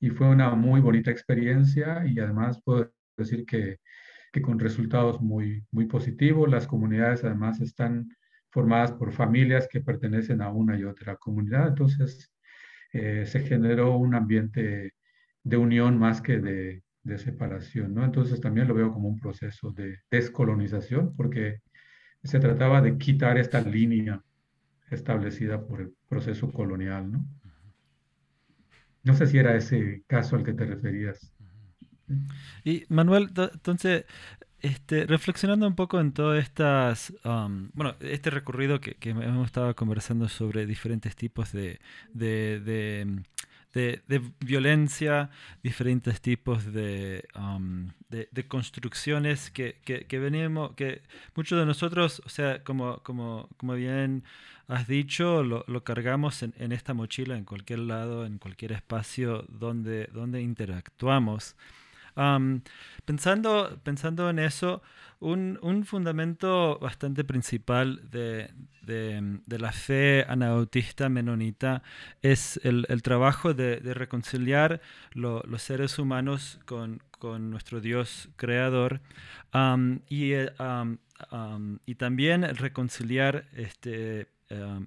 Y 0.00 0.10
fue 0.10 0.28
una 0.28 0.54
muy 0.54 0.80
bonita 0.80 1.10
experiencia 1.10 2.04
y 2.06 2.18
además 2.18 2.60
puedo 2.64 2.90
decir 3.16 3.44
que, 3.44 3.80
que 4.32 4.42
con 4.42 4.58
resultados 4.58 5.20
muy, 5.20 5.64
muy 5.70 5.86
positivos. 5.86 6.50
Las 6.50 6.66
comunidades 6.66 7.24
además 7.24 7.60
están 7.60 8.08
formadas 8.50 8.92
por 8.92 9.12
familias 9.12 9.68
que 9.70 9.80
pertenecen 9.80 10.40
a 10.40 10.50
una 10.50 10.78
y 10.78 10.84
otra 10.84 11.16
comunidad, 11.16 11.68
entonces 11.68 12.33
eh, 12.94 13.26
se 13.26 13.40
generó 13.42 13.96
un 13.98 14.14
ambiente 14.14 14.94
de 15.44 15.56
unión 15.58 15.98
más 15.98 16.22
que 16.22 16.38
de, 16.40 16.82
de 17.02 17.18
separación, 17.18 17.94
¿no? 17.94 18.04
Entonces 18.04 18.40
también 18.40 18.68
lo 18.68 18.74
veo 18.74 18.92
como 18.92 19.08
un 19.08 19.20
proceso 19.20 19.72
de 19.72 19.98
descolonización, 20.10 21.14
porque 21.16 21.60
se 22.24 22.40
trataba 22.40 22.82
de 22.82 22.98
quitar 22.98 23.38
esta 23.38 23.60
línea 23.60 24.22
establecida 24.90 25.66
por 25.66 25.82
el 25.82 25.94
proceso 26.08 26.52
colonial, 26.52 27.12
¿no? 27.12 27.26
No 29.04 29.14
sé 29.14 29.26
si 29.26 29.38
era 29.38 29.54
ese 29.54 30.02
caso 30.08 30.36
al 30.36 30.44
que 30.44 30.52
te 30.54 30.64
referías. 30.64 31.32
Y 32.64 32.84
Manuel, 32.88 33.30
entonces, 33.36 34.04
este, 34.64 35.04
reflexionando 35.04 35.66
un 35.66 35.74
poco 35.74 36.00
en 36.00 36.12
todas 36.12 36.42
estas, 36.42 37.12
um, 37.22 37.68
bueno, 37.74 37.96
este 38.00 38.30
recorrido 38.30 38.80
que, 38.80 38.96
hemos 39.02 39.44
estado 39.44 39.76
conversando 39.76 40.26
sobre 40.26 40.64
diferentes 40.64 41.14
tipos 41.16 41.52
de, 41.52 41.80
violencia, 44.40 45.28
diferentes 45.62 46.22
tipos 46.22 46.72
de, 46.72 47.28
um, 47.36 47.90
construcciones 48.48 49.50
que, 49.50 49.82
que, 49.84 50.18
venimos, 50.18 50.74
que 50.76 51.02
muchos 51.34 51.58
de 51.58 51.66
nosotros, 51.66 52.22
o 52.24 52.30
sea, 52.30 52.64
como, 52.64 53.00
como, 53.02 53.74
bien 53.74 54.24
has 54.66 54.88
dicho, 54.88 55.42
lo, 55.42 55.84
cargamos 55.84 56.42
en, 56.42 56.72
esta 56.72 56.94
mochila 56.94 57.36
en 57.36 57.44
cualquier 57.44 57.80
lado, 57.80 58.24
en 58.24 58.38
cualquier 58.38 58.72
espacio 58.72 59.44
donde 59.46 60.40
interactuamos 60.40 61.54
pensando, 63.04 63.80
pensando 63.82 64.30
en 64.30 64.38
eso, 64.38 64.82
un, 65.20 65.58
un 65.62 65.84
fundamento 65.84 66.78
bastante 66.78 67.24
principal 67.24 68.10
de, 68.10 68.50
de, 68.82 69.58
la 69.58 69.72
fe 69.72 70.24
anabautista 70.28 71.08
menonita 71.08 71.82
es 72.22 72.60
el, 72.62 73.02
trabajo 73.02 73.54
de, 73.54 73.78
reconciliar 73.94 74.80
los 75.12 75.62
seres 75.62 75.98
humanos 75.98 76.58
con, 76.66 77.02
con, 77.18 77.50
nuestro 77.50 77.80
Dios 77.80 78.28
creador 78.36 79.00
y, 80.08 80.32
eh, 80.32 80.52
y 81.86 81.94
también 81.94 82.42
reconciliar 82.56 83.46
este, 83.54 84.28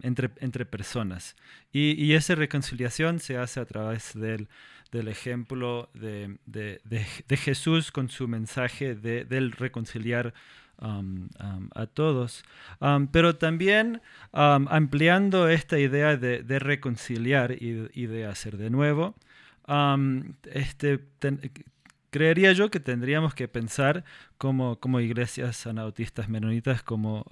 entre, 0.04 0.30
entre 0.40 0.66
personas. 0.66 1.36
Y, 1.72 1.92
y, 2.04 2.14
esa 2.14 2.36
reconciliación 2.36 3.20
se 3.20 3.38
hace 3.38 3.60
a 3.60 3.66
través 3.66 4.14
del 4.14 4.50
del 4.92 5.08
ejemplo 5.08 5.90
de, 5.94 6.38
de, 6.46 6.80
de, 6.84 7.38
Jesús 7.38 7.92
con 7.92 8.10
su 8.10 8.28
mensaje 8.28 8.96
de, 8.96 9.26
del 9.26 9.52
reconciliar 9.52 10.34
um, 10.82 11.30
um, 11.40 11.70
a 11.76 11.86
todos, 11.88 12.44
um, 12.80 13.08
pero 13.08 13.36
también 13.36 14.02
ampliando 14.32 15.50
esta 15.50 15.80
idea 15.80 16.18
de, 16.18 16.60
reconciliar 16.60 17.52
y, 17.52 18.06
de 18.06 18.26
hacer 18.26 18.58
de 18.58 18.70
nuevo. 18.70 19.16
este, 20.52 21.00
creería 22.10 22.54
yo 22.54 22.72
que 22.72 22.80
tendríamos 22.80 23.34
que 23.34 23.48
pensar 23.48 24.04
como, 24.38 24.80
como 24.80 25.00
iglesias 25.00 25.68
anautistas 25.68 26.30
menonitas, 26.30 26.82
eh, 26.82 26.84
como 26.84 27.26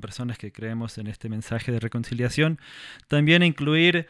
personas 0.00 0.38
que 0.38 0.52
creemos 0.52 0.98
en 0.98 1.06
este 1.06 1.28
mensaje 1.28 1.72
de 1.72 1.80
reconciliación, 1.80 2.58
también 3.08 3.42
incluir 3.42 4.08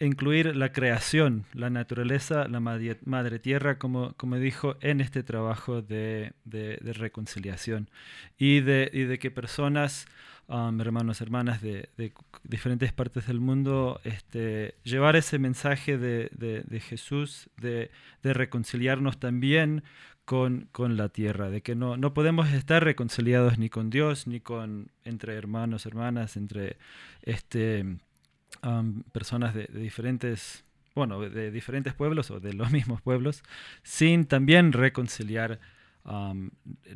incluir 0.00 0.56
la 0.56 0.72
creación, 0.72 1.44
la 1.54 1.70
naturaleza, 1.70 2.46
la 2.48 2.60
madre, 2.60 3.38
tierra, 3.38 3.78
como, 3.78 4.14
como 4.14 4.36
dijo, 4.36 4.76
en 4.80 5.00
este 5.00 5.22
trabajo 5.22 5.82
de, 5.82 6.32
de, 6.44 6.78
reconciliación. 6.92 7.90
Y 8.38 8.60
de, 8.60 8.90
de, 8.92 9.18
que 9.18 9.30
personas, 9.30 10.06
um, 10.46 10.80
hermanos, 10.80 11.20
hermanas 11.20 11.62
de, 11.62 11.88
diferentes 12.44 12.92
partes 12.92 13.26
del 13.26 13.40
mundo, 13.40 14.00
este, 14.04 14.74
llevar 14.84 15.16
ese 15.16 15.38
mensaje 15.38 15.98
de, 15.98 16.80
Jesús, 16.80 17.50
de, 17.56 17.90
reconciliarnos 18.22 19.18
también 19.18 19.82
con, 20.24 20.68
con, 20.72 20.96
la 20.96 21.08
tierra, 21.08 21.48
de 21.48 21.62
que 21.62 21.74
no, 21.74 21.96
no 21.96 22.12
podemos 22.12 22.52
estar 22.52 22.84
reconciliados 22.84 23.58
ni 23.58 23.70
con 23.70 23.88
Dios, 23.88 24.26
ni 24.26 24.40
con 24.40 24.90
entre 25.04 25.34
hermanos, 25.34 25.86
hermanas, 25.86 26.36
entre 26.36 26.76
este 27.22 27.98
personas 29.12 29.54
de, 29.54 29.66
diferentes, 29.66 30.64
bueno, 30.94 31.20
de 31.20 31.50
diferentes 31.50 31.94
pueblos 31.94 32.30
o 32.30 32.40
de 32.40 32.52
los 32.52 32.70
mismos 32.72 33.00
pueblos, 33.00 33.42
sin 33.82 34.26
también 34.26 34.72
reconciliar 34.72 35.58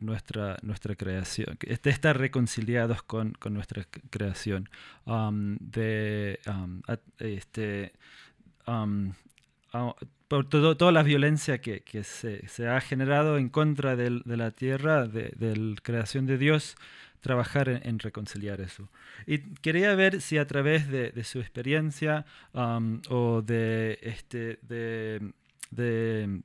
nuestra, 0.00 0.56
nuestra 0.62 0.94
creación, 0.94 1.58
de 1.60 1.90
estar 1.90 2.18
reconciliados 2.18 3.02
con, 3.02 3.32
con 3.32 3.52
nuestra 3.52 3.86
creación, 4.10 4.68
de 5.60 6.40
este, 7.18 7.92
por 10.28 10.48
todo, 10.48 10.76
toda 10.76 10.92
la 10.92 11.02
violencia 11.02 11.60
que, 11.60 11.82
se, 12.04 12.48
se, 12.48 12.68
ha 12.68 12.80
generado 12.80 13.36
en 13.36 13.50
contra 13.50 13.96
de 13.96 14.10
la 14.24 14.50
tierra, 14.50 15.06
de 15.06 15.56
la 15.56 15.76
creación 15.82 16.26
de 16.26 16.38
Dios, 16.38 16.76
trabajar 17.22 17.68
en, 17.68 17.98
reconciliar 17.98 18.60
eso. 18.60 18.88
Y 19.26 19.38
quería 19.62 19.94
ver 19.94 20.20
si 20.20 20.36
a 20.36 20.46
través 20.46 20.88
de, 20.88 21.24
su 21.24 21.38
experiencia 21.38 22.26
um, 22.52 23.00
o 23.08 23.40
de, 23.40 23.98
este, 24.02 24.58
de, 24.62 26.42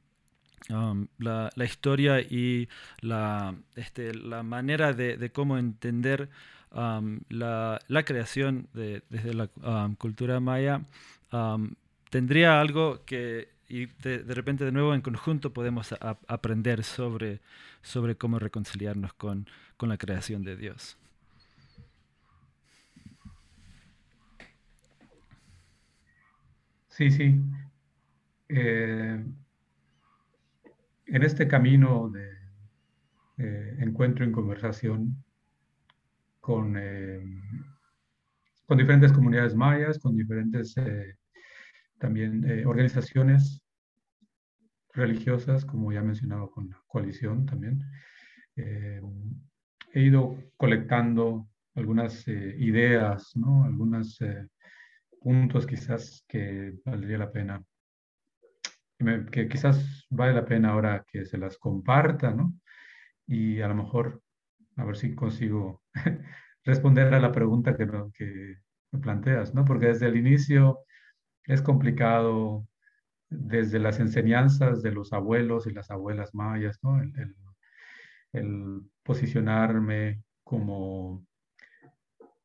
um, 0.70 1.08
la, 1.18 1.52
historia 1.66 2.22
y 2.22 2.70
la, 3.02 3.56
este, 3.76 4.14
la 4.14 4.44
manera 4.44 4.94
de, 4.94 5.32
cómo 5.32 5.58
entender 5.58 6.30
um, 6.72 7.20
la, 7.30 7.80
creación 8.06 8.70
desde 8.74 9.34
la 9.34 9.50
cultura 9.98 10.40
maya, 10.40 10.82
tendría 12.12 12.62
algo 12.62 13.04
que 13.04 13.57
y 13.70 13.88
de, 14.02 14.24
repente 14.34 14.64
de 14.66 14.72
nuevo 14.72 14.94
en 14.94 15.02
conjunto 15.02 15.52
podemos 15.54 15.94
aprender 16.28 16.84
sobre, 16.84 17.42
sobre 17.82 18.16
cómo 18.16 18.40
reconciliarnos 18.40 19.14
con, 19.14 19.48
con 19.76 19.90
la 19.90 19.98
creación 19.98 20.44
de 20.44 20.56
Dios. 20.56 20.98
Sí, 26.88 27.12
sí. 27.12 27.40
Eh, 28.50 29.24
en 31.06 31.24
este 31.24 31.48
camino 31.48 32.10
de 32.10 32.38
encuentro 33.80 34.26
en 34.26 34.32
conversación 34.32 35.24
con, 36.40 36.76
eh, 36.76 37.20
con 38.66 38.78
diferentes 38.78 39.12
comunidades 39.12 39.54
mayas, 39.54 40.00
con 40.00 40.16
diferentes 40.16 40.76
eh, 41.98 42.00
también 42.00 42.68
organizaciones 42.68 43.64
religiosas, 44.94 45.66
como 45.66 45.92
ya 45.92 46.00
he 46.00 46.04
mencionado 46.04 46.50
con 46.50 46.70
la 46.70 46.82
coalición 46.88 47.46
también, 47.46 47.84
he 48.56 50.02
ido 50.02 50.38
colectando 50.58 51.48
algunas 51.76 52.28
eh, 52.28 52.56
ideas, 52.58 53.32
¿no? 53.36 53.64
Algunos 53.64 54.20
eh, 54.22 54.48
puntos 55.22 55.66
quizás 55.66 56.24
que 56.28 56.74
valdría 56.84 57.20
la 57.20 57.32
pena, 57.32 57.64
que 59.32 59.48
quizás 59.48 60.06
vale 60.10 60.34
la 60.34 60.46
pena 60.46 60.72
ahora 60.72 61.06
que 61.08 61.26
se 61.26 61.38
las 61.38 61.58
comparta, 61.58 62.32
¿no? 62.32 62.54
Y 63.28 63.62
a 63.62 63.68
lo 63.68 63.76
mejor 63.76 64.22
a 64.76 64.86
ver 64.86 64.98
si 64.98 65.16
consigo 65.16 65.84
responder 66.64 67.14
a 67.14 67.20
la 67.20 67.32
pregunta 67.32 67.76
que, 67.76 67.88
que 68.14 68.56
me 68.92 69.00
planteas, 69.00 69.54
¿no? 69.54 69.66
Porque 69.66 69.88
desde 69.88 70.08
el 70.08 70.18
inicio 70.18 70.80
es 71.48 71.62
complicado, 71.62 72.68
desde 73.30 73.80
las 73.80 74.00
enseñanzas 74.00 74.82
de 74.82 74.92
los 74.92 75.14
abuelos 75.14 75.68
y 75.68 75.72
las 75.72 75.92
abuelas 75.92 76.34
mayas, 76.34 76.80
¿no? 76.82 77.02
El, 77.02 77.36
el, 78.34 78.82
posicionarme 79.04 80.22
como, 80.44 81.26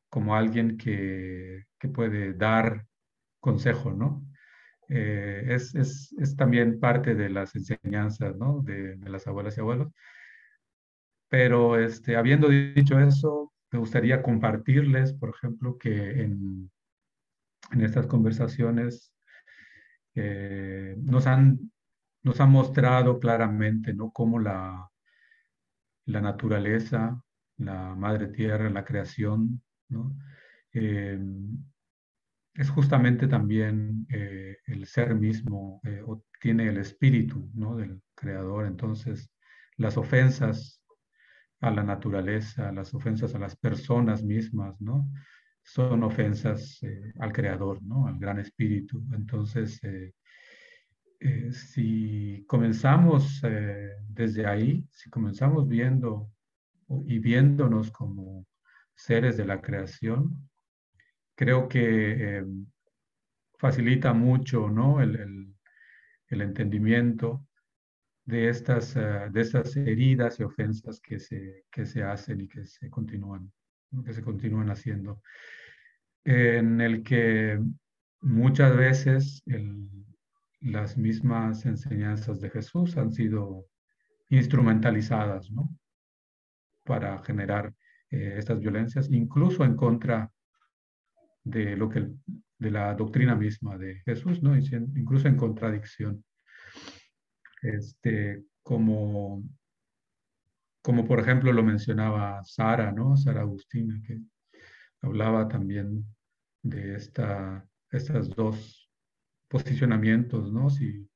como 0.09 0.35
alguien 0.35 0.77
que, 0.77 1.65
que 1.79 1.89
puede 1.89 2.33
dar 2.33 2.85
consejo, 3.39 3.91
¿no? 3.91 4.25
Eh, 4.89 5.43
es, 5.49 5.75
es, 5.75 6.13
es, 6.19 6.35
también 6.35 6.79
parte 6.79 7.15
de 7.15 7.29
las 7.29 7.55
enseñanzas, 7.55 8.35
¿no? 8.37 8.61
De, 8.61 8.95
de 8.97 9.09
las 9.09 9.27
abuelas 9.27 9.57
y 9.57 9.61
abuelos. 9.61 9.91
Pero 11.29 11.79
este, 11.79 12.15
habiendo 12.15 12.47
dicho 12.49 12.99
eso, 12.99 13.53
me 13.71 13.79
gustaría 13.79 14.21
compartirles, 14.21 15.13
por 15.13 15.29
ejemplo, 15.29 15.77
que 15.77 16.21
en, 16.21 16.69
en 17.73 17.81
estas 17.81 18.07
conversaciones 18.07 19.13
eh, 20.15 20.95
nos, 20.99 21.25
han, 21.27 21.71
nos 22.21 22.39
mostrado 22.39 23.19
claramente 23.19 23.93
¿no? 23.93 24.11
cómo 24.11 24.39
la, 24.39 24.89
la 26.05 26.21
naturaleza, 26.21 27.21
la 27.57 27.95
madre 27.95 28.27
tierra, 28.27 28.69
la 28.69 28.85
creación, 28.85 29.61
¿no? 29.89 30.15
Eh, 30.73 31.19
es 32.55 32.69
justamente 32.69 33.27
también 33.27 34.05
eh, 34.09 34.57
el 34.67 34.85
ser 34.85 35.15
mismo, 35.15 35.81
o 36.05 36.23
tiene 36.39 36.67
el 36.67 36.77
espíritu 36.77 37.49
¿no? 37.55 37.75
del 37.75 37.99
creador. 38.13 38.67
Entonces, 38.67 39.31
las 39.77 39.97
ofensas 39.97 40.83
a 41.61 41.71
la 41.71 41.81
naturaleza, 41.81 42.71
las 42.71 42.93
ofensas 42.93 43.33
a 43.33 43.39
las 43.39 43.55
personas 43.55 44.21
mismas, 44.23 44.79
¿no? 44.79 45.09
Son 45.63 46.03
ofensas 46.03 46.83
eh, 46.83 47.13
al 47.19 47.31
Creador, 47.31 47.81
¿no? 47.81 48.07
Al 48.07 48.19
Gran 48.19 48.39
Espíritu. 48.39 49.01
Entonces, 49.13 49.81
eh, 49.83 50.13
eh, 51.21 51.51
si 51.53 52.43
comenzamos 52.47 53.41
desde 54.09 54.45
ahí, 54.45 54.85
si 54.91 55.09
comenzamos 55.09 55.67
viendo 55.67 56.29
y 57.07 57.19
viéndonos 57.19 57.91
como 57.91 58.45
seres 58.93 59.37
de 59.37 59.45
la 59.45 59.61
creación, 59.61 60.49
creo 61.35 61.69
que 61.69 62.45
facilita 63.57 64.13
mucho, 64.13 64.69
¿no? 64.69 65.01
El, 65.01 65.49
entendimiento 66.29 67.45
de 68.25 68.49
estas, 68.49 68.95
de 68.95 69.41
estas 69.41 69.75
heridas 69.77 70.39
y 70.39 70.43
ofensas 70.43 70.99
que 70.99 71.19
se, 71.19 71.65
que 71.71 71.85
se 71.85 72.03
hacen 72.03 72.41
y 72.41 72.47
que 72.47 72.65
se 72.65 72.89
continúan, 72.89 73.51
que 74.05 74.13
se 74.13 74.23
continúan 74.23 74.69
haciendo, 74.69 75.21
en 76.23 76.81
el 76.81 77.03
que 77.03 77.59
muchas 78.21 78.75
veces 78.75 79.43
las 80.61 80.97
mismas 80.97 81.65
enseñanzas 81.65 82.39
de 82.39 82.49
Jesús 82.49 82.97
han 82.97 83.11
sido 83.11 83.65
instrumentalizadas 84.29 85.51
¿no? 85.51 85.69
para 86.83 87.21
generar 87.23 87.73
eh, 88.09 88.35
estas 88.37 88.59
violencias, 88.59 89.09
incluso 89.11 89.63
en 89.65 89.75
contra 89.75 90.31
de 91.43 91.75
lo 91.75 91.89
que 91.89 92.07
de 92.57 92.71
la 92.71 92.95
doctrina 92.95 93.35
misma 93.35 93.77
de 93.77 94.01
Jesús, 94.05 94.41
¿no? 94.41 94.55
incluso 94.55 95.27
en 95.27 95.35
contradicción 95.35 96.23
este, 97.61 98.43
como, 98.61 99.43
como 100.83 101.05
por 101.05 101.19
ejemplo 101.21 101.51
lo 101.53 101.63
mencionaba 101.63 102.43
Sara, 102.43 102.91
¿no? 102.91 103.15
Sara 103.15 103.41
Agustina, 103.41 103.99
que 104.05 104.19
hablaba 105.01 105.47
también 105.47 106.05
de 106.61 106.95
esta, 106.95 107.65
estas 107.89 108.29
dos 108.29 108.91
posicionamientos, 109.47 110.51
¿no? 110.51 110.69
Si 110.69 111.09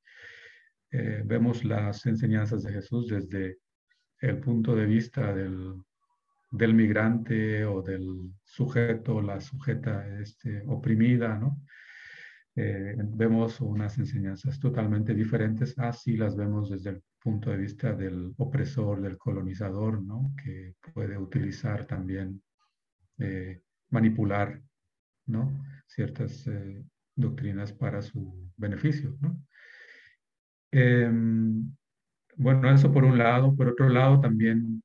eh, 0.91 1.21
vemos 1.25 1.65
las 1.65 2.05
enseñanzas 2.05 2.63
de 2.63 2.71
Jesús 2.71 3.07
desde 3.07 3.57
el 4.21 4.39
punto 4.39 4.73
de 4.73 4.85
vista 4.85 5.33
del, 5.33 5.83
del 6.49 6.73
migrante 6.73 7.65
o 7.65 7.81
del 7.81 8.31
sujeto, 8.43 9.21
la 9.21 9.41
sujeta 9.41 10.07
este, 10.21 10.63
oprimida, 10.65 11.37
¿no? 11.37 11.61
Eh, 12.59 12.95
vemos 12.97 13.61
unas 13.61 13.99
enseñanzas 13.99 14.59
totalmente 14.59 15.13
diferentes, 15.13 15.77
así 15.77 16.17
las 16.17 16.35
vemos 16.35 16.71
desde 16.71 16.89
el 16.89 17.03
punto 17.21 17.51
de 17.51 17.57
vista 17.57 17.93
del 17.93 18.33
opresor, 18.37 18.99
del 18.99 19.15
colonizador, 19.15 20.01
¿no? 20.01 20.33
que 20.43 20.73
puede 20.91 21.19
utilizar 21.19 21.85
también, 21.85 22.41
eh, 23.19 23.61
manipular 23.91 24.59
¿no? 25.27 25.63
ciertas 25.85 26.47
eh, 26.47 26.83
doctrinas 27.15 27.73
para 27.73 28.01
su 28.01 28.51
beneficio. 28.57 29.15
¿no? 29.21 29.39
Em, 30.71 31.75
bueno, 32.37 32.71
eso 32.71 32.91
por 32.91 33.03
un 33.03 33.19
lado. 33.19 33.55
Por 33.55 33.67
otro 33.67 33.87
lado, 33.87 34.19
también 34.19 34.81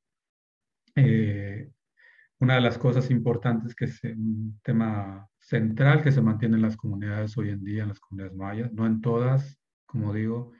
una 2.38 2.54
de 2.56 2.60
las 2.60 2.76
cosas 2.76 3.10
importantes 3.10 3.74
que 3.74 3.86
es 3.86 4.04
un 4.04 4.60
tema 4.62 5.26
central 5.42 6.02
que 6.02 6.12
se 6.12 6.22
mantiene 6.22 6.56
en 6.56 6.62
las 6.62 6.76
comunidades 6.76 7.36
hoy 7.36 7.50
en 7.50 7.64
día, 7.64 7.82
en 7.82 7.88
las 7.88 8.00
comunidades 8.00 8.36
mayas, 8.36 8.72
no 8.72 8.86
en 8.86 9.00
todas, 9.00 9.58
como 9.86 10.12
digo, 10.12 10.52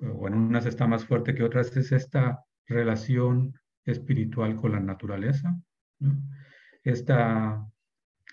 o 0.00 0.28
en 0.28 0.34
unas 0.34 0.66
está 0.66 0.86
más 0.86 1.04
fuerte 1.04 1.34
que 1.34 1.42
otras, 1.42 1.76
es 1.76 1.90
esta 1.90 2.44
relación 2.66 3.58
espiritual 3.84 4.56
con 4.56 4.72
la 4.72 4.80
naturaleza, 4.80 5.56
esta 6.84 7.66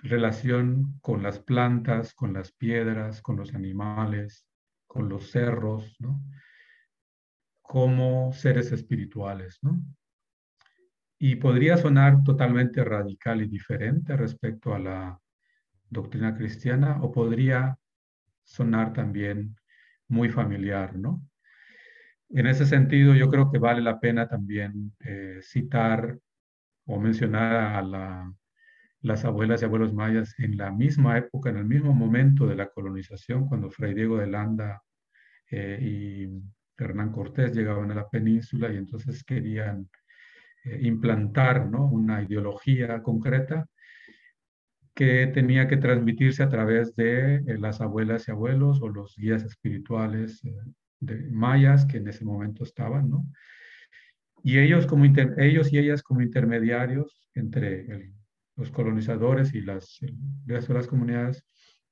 relación 0.04 1.00
con 1.02 1.24
las 1.24 1.40
plantas, 1.40 2.14
con 2.14 2.34
las 2.34 2.52
piedras, 2.52 3.22
con 3.22 3.38
los 3.38 3.54
animales, 3.56 4.46
con 4.88 5.08
los 5.08 5.32
cerros, 5.32 5.98
como 7.62 8.34
seres 8.34 8.72
espirituales. 8.72 9.60
¿no? 9.62 9.82
Y 11.18 11.36
podría 11.36 11.78
sonar 11.78 12.24
totalmente 12.24 12.84
radical 12.84 13.42
y 13.42 13.48
diferente 13.48 14.16
respecto 14.18 14.74
a 14.74 14.80
la 14.80 15.20
doctrina 15.90 16.36
cristiana 16.36 17.02
o 17.02 17.12
podría 17.12 17.78
sonar 18.44 18.94
también 18.94 19.56
muy 20.08 20.30
familiar, 20.30 20.96
¿no? 20.96 21.22
En 22.30 22.46
ese 22.46 22.66
sentido, 22.66 23.16
yo 23.16 23.30
creo 23.30 23.52
que 23.52 23.58
vale 23.58 23.82
la 23.82 24.00
pena 24.00 24.28
también 24.28 24.94
eh, 25.00 25.40
citar 25.42 26.20
o 26.86 27.00
mencionar 27.00 27.54
a 27.76 28.32
las 29.02 29.26
abuelas 29.26 29.62
y 29.62 29.66
abuelos 29.66 29.94
mayas 29.94 30.36
en 30.40 30.58
la 30.58 30.72
misma 30.72 31.18
época, 31.18 31.50
en 31.50 31.58
el 31.58 31.66
mismo 31.66 31.94
momento 31.94 32.46
de 32.46 32.56
la 32.56 32.70
colonización, 32.70 33.48
cuando 33.48 33.72
Fray 33.72 33.96
Diego 33.96 34.18
de 34.18 34.28
Landa 34.28 34.82
eh, 35.50 35.80
y 35.82 36.84
Hernán 36.84 37.12
Cortés 37.12 37.56
llegaban 37.56 37.92
a 37.92 37.96
la 37.96 38.10
península 38.10 38.72
y 38.72 38.78
entonces 38.78 39.24
querían 39.24 39.90
eh, 40.66 40.80
implantar 40.82 41.66
¿no? 41.68 41.86
una 41.86 42.22
ideología 42.22 43.02
concreta 43.02 43.68
que 45.00 45.28
tenía 45.28 45.70
que 45.70 45.78
transmitirse 45.78 46.44
a 46.44 46.50
través 46.50 46.94
de 46.98 47.36
eh, 47.36 47.58
las 47.58 47.80
abuelas 47.80 48.28
y 48.28 48.32
abuelos 48.32 48.82
o 48.82 48.90
los 48.90 49.16
guías 49.16 49.44
espirituales 49.44 50.44
eh, 50.44 50.54
de 51.00 51.16
mayas 51.32 51.86
que 51.86 52.00
en 52.00 52.10
ese 52.10 52.26
momento 52.26 52.66
estaban, 52.66 53.10
¿no? 53.10 53.26
Y 54.44 54.60
ellos, 54.60 54.86
como 54.86 55.06
ellos 55.06 55.72
y 55.72 55.78
ellas 55.78 56.04
como 56.04 56.20
intermediarios 56.20 57.30
entre 57.34 58.12
los 58.58 58.72
colonizadores 58.72 59.54
y 59.54 59.62
las, 59.62 60.00
de 60.02 60.74
las 60.74 60.88
comunidades, 60.88 61.46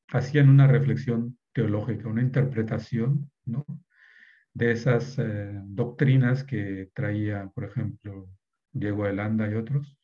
hacían 0.09 0.49
una 0.49 0.67
reflexión 0.67 1.37
teológica, 1.53 2.09
una 2.09 2.21
interpretación, 2.21 3.31
¿no? 3.45 3.65
De 4.53 4.71
esas 4.71 5.17
doctrinas 5.65 6.43
que 6.43 6.89
traía, 6.93 7.49
por 7.55 7.63
ejemplo, 7.63 8.27
Diego 8.73 9.07
Elanda 9.07 9.49
y 9.49 9.53
otros, 9.53 9.96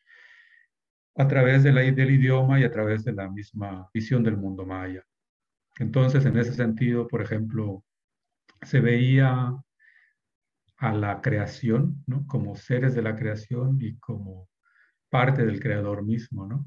a 1.15 1.27
través 1.27 1.63
de 1.63 1.71
la, 1.71 1.81
del 1.81 2.11
idioma 2.11 2.59
y 2.59 2.63
a 2.63 2.71
través 2.71 3.03
de 3.03 3.13
la 3.13 3.29
misma 3.29 3.89
visión 3.93 4.23
del 4.23 4.37
mundo 4.37 4.65
maya. 4.65 5.03
Entonces, 5.79 6.25
en 6.25 6.37
ese 6.37 6.53
sentido, 6.53 7.07
por 7.07 7.21
ejemplo, 7.21 7.83
se 8.61 8.79
veía 8.79 9.53
a 10.77 10.93
la 10.93 11.21
creación 11.21 12.03
como 12.27 12.55
seres 12.55 12.93
de 12.95 13.01
la 13.01 13.15
creación 13.15 13.77
y 13.79 13.97
como 13.99 14.49
parte 15.09 15.45
del 15.45 15.59
creador 15.59 16.03
mismo. 16.03 16.47
¿no? 16.47 16.65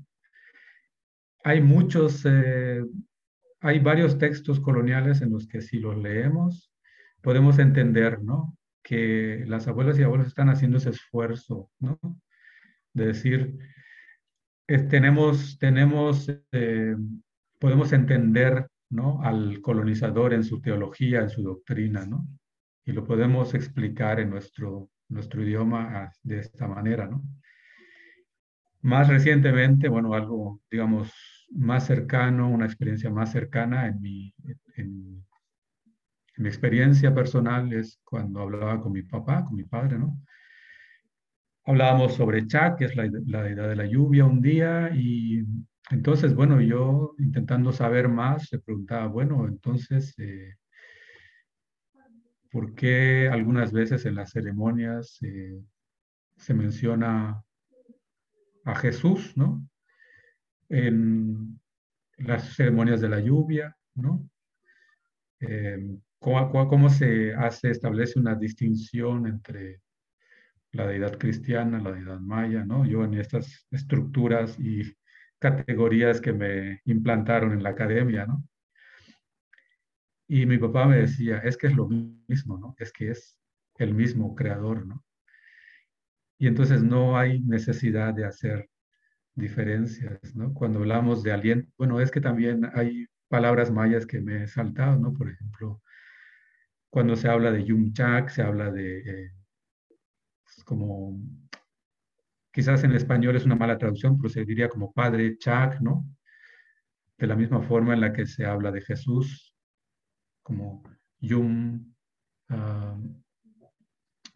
Hay 1.44 1.60
muchos, 1.60 2.24
eh, 2.24 2.82
hay 3.60 3.78
varios 3.80 4.18
textos 4.18 4.60
coloniales 4.60 5.22
en 5.22 5.32
los 5.32 5.46
que 5.46 5.60
si 5.60 5.78
los 5.78 5.96
leemos, 5.96 6.72
podemos 7.20 7.58
entender 7.58 8.22
¿no? 8.22 8.56
que 8.82 9.44
las 9.46 9.66
abuelas 9.66 9.98
y 9.98 10.04
abuelos 10.04 10.28
están 10.28 10.48
haciendo 10.48 10.78
ese 10.78 10.90
esfuerzo, 10.90 11.70
¿no? 11.80 11.98
De 12.94 13.06
decir, 13.08 13.58
eh, 14.68 14.78
tenemos, 14.78 15.58
tenemos, 15.58 16.30
eh, 16.52 16.96
podemos 17.58 17.92
entender, 17.92 18.66
¿no? 18.90 19.22
Al 19.22 19.60
colonizador 19.60 20.34
en 20.34 20.44
su 20.44 20.60
teología, 20.60 21.20
en 21.20 21.30
su 21.30 21.42
doctrina, 21.42 22.06
¿no? 22.06 22.26
Y 22.84 22.92
lo 22.92 23.04
podemos 23.04 23.54
explicar 23.54 24.20
en 24.20 24.30
nuestro, 24.30 24.90
nuestro 25.08 25.42
idioma 25.42 26.04
ah, 26.04 26.12
de 26.22 26.38
esta 26.40 26.68
manera, 26.68 27.06
¿no? 27.06 27.22
más 28.86 29.08
recientemente, 29.08 29.88
bueno, 29.88 30.14
algo, 30.14 30.60
digamos, 30.70 31.12
más 31.50 31.86
cercano, 31.86 32.48
una 32.48 32.66
experiencia 32.66 33.10
más 33.10 33.32
cercana 33.32 33.88
en 33.88 34.00
mi, 34.00 34.32
en, 34.76 35.26
mi 36.36 36.48
experiencia 36.48 37.12
personal 37.12 37.72
es 37.72 37.98
cuando 38.04 38.40
hablaba 38.40 38.80
con 38.80 38.92
mi 38.92 39.02
papá, 39.02 39.44
con 39.44 39.56
mi 39.56 39.64
padre, 39.64 39.98
¿no? 39.98 40.20
Hablábamos 41.66 42.14
sobre 42.14 42.46
Chak, 42.46 42.78
que 42.78 42.84
es 42.84 42.94
la, 42.94 43.10
la 43.26 43.42
de 43.42 43.76
la 43.76 43.86
lluvia, 43.86 44.24
un 44.24 44.40
día, 44.40 44.90
y 44.94 45.44
entonces, 45.90 46.34
bueno, 46.34 46.60
yo 46.60 47.14
intentando 47.18 47.72
saber 47.72 48.08
más, 48.08 48.50
le 48.52 48.58
preguntaba, 48.58 49.06
bueno, 49.06 49.46
entonces, 49.46 50.14
eh, 50.18 50.54
¿por 52.50 52.74
qué 52.74 53.28
algunas 53.30 53.72
veces 53.72 54.04
en 54.06 54.14
las 54.16 54.30
ceremonias 54.30 55.18
eh, 55.22 55.60
se 56.36 56.54
menciona 56.54 57.42
a 58.64 58.74
Jesús, 58.74 59.36
¿no? 59.36 59.68
En 60.68 61.60
las 62.18 62.54
ceremonias 62.54 63.00
de 63.00 63.08
la 63.08 63.20
lluvia, 63.20 63.76
¿no? 63.94 64.28
Eh, 65.40 65.98
¿cómo, 66.18 66.88
se 66.88 67.34
hace, 67.34 67.70
establece 67.70 68.18
una 68.18 68.34
distinción 68.34 69.26
entre 69.26 69.80
la 70.76 70.86
deidad 70.86 71.18
cristiana, 71.18 71.80
la 71.80 71.92
deidad 71.92 72.20
maya, 72.20 72.64
¿no? 72.64 72.84
Yo 72.84 73.04
en 73.04 73.14
estas 73.14 73.66
estructuras 73.70 74.58
y 74.58 74.82
categorías 75.38 76.20
que 76.20 76.32
me 76.32 76.80
implantaron 76.84 77.52
en 77.52 77.62
la 77.62 77.70
academia, 77.70 78.26
¿no? 78.26 78.44
Y 80.28 80.46
mi 80.46 80.58
papá 80.58 80.86
me 80.86 80.96
decía, 80.98 81.38
es 81.38 81.56
que 81.56 81.68
es 81.68 81.76
lo 81.76 81.88
mismo, 81.88 82.58
¿no? 82.58 82.74
Es 82.78 82.92
que 82.92 83.10
es 83.10 83.38
el 83.76 83.94
mismo 83.94 84.34
creador, 84.34 84.86
¿no? 84.86 85.04
Y 86.38 86.48
entonces 86.48 86.82
no 86.82 87.16
hay 87.16 87.40
necesidad 87.40 88.12
de 88.14 88.26
hacer 88.26 88.68
diferencias, 89.34 90.34
¿no? 90.34 90.52
Cuando 90.54 90.80
hablamos 90.80 91.22
de 91.22 91.32
aliento, 91.32 91.70
bueno, 91.78 92.00
es 92.00 92.10
que 92.10 92.20
también 92.20 92.68
hay 92.74 93.06
palabras 93.28 93.70
mayas 93.70 94.06
que 94.06 94.20
me 94.20 94.44
he 94.44 94.46
saltado, 94.48 94.98
¿no? 94.98 95.12
Por 95.12 95.30
ejemplo, 95.30 95.82
cuando 96.90 97.16
se 97.16 97.28
habla 97.28 97.50
de 97.52 97.64
Yumchak, 97.64 98.30
se 98.30 98.42
habla 98.42 98.70
de 98.70 98.98
eh, 99.26 99.32
como, 100.64 101.18
quizás 102.52 102.84
en 102.84 102.92
español 102.92 103.36
es 103.36 103.44
una 103.44 103.56
mala 103.56 103.78
traducción, 103.78 104.16
pero 104.18 104.28
se 104.28 104.44
diría 104.44 104.68
como 104.68 104.92
Padre 104.92 105.36
Chak, 105.38 105.80
¿no? 105.80 106.06
De 107.18 107.26
la 107.26 107.36
misma 107.36 107.62
forma 107.62 107.94
en 107.94 108.00
la 108.00 108.12
que 108.12 108.26
se 108.26 108.44
habla 108.44 108.70
de 108.70 108.82
Jesús, 108.82 109.54
como 110.42 110.82
Yum, 111.20 111.94
ah, 112.50 112.98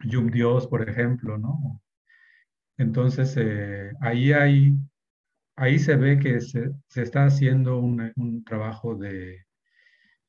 Yum 0.05 0.31
Dios, 0.31 0.67
por 0.67 0.89
ejemplo, 0.89 1.39
¿no? 1.39 1.83
Entonces, 2.81 3.37
eh, 3.37 3.93
ahí, 4.01 4.33
hay, 4.33 4.73
ahí 5.57 5.79
se 5.79 5.97
ve 5.97 6.19
que 6.19 6.41
se, 6.41 6.71
está 6.95 7.27
haciendo 7.27 7.79
un, 7.79 8.43
trabajo 8.45 8.95
de 8.97 9.45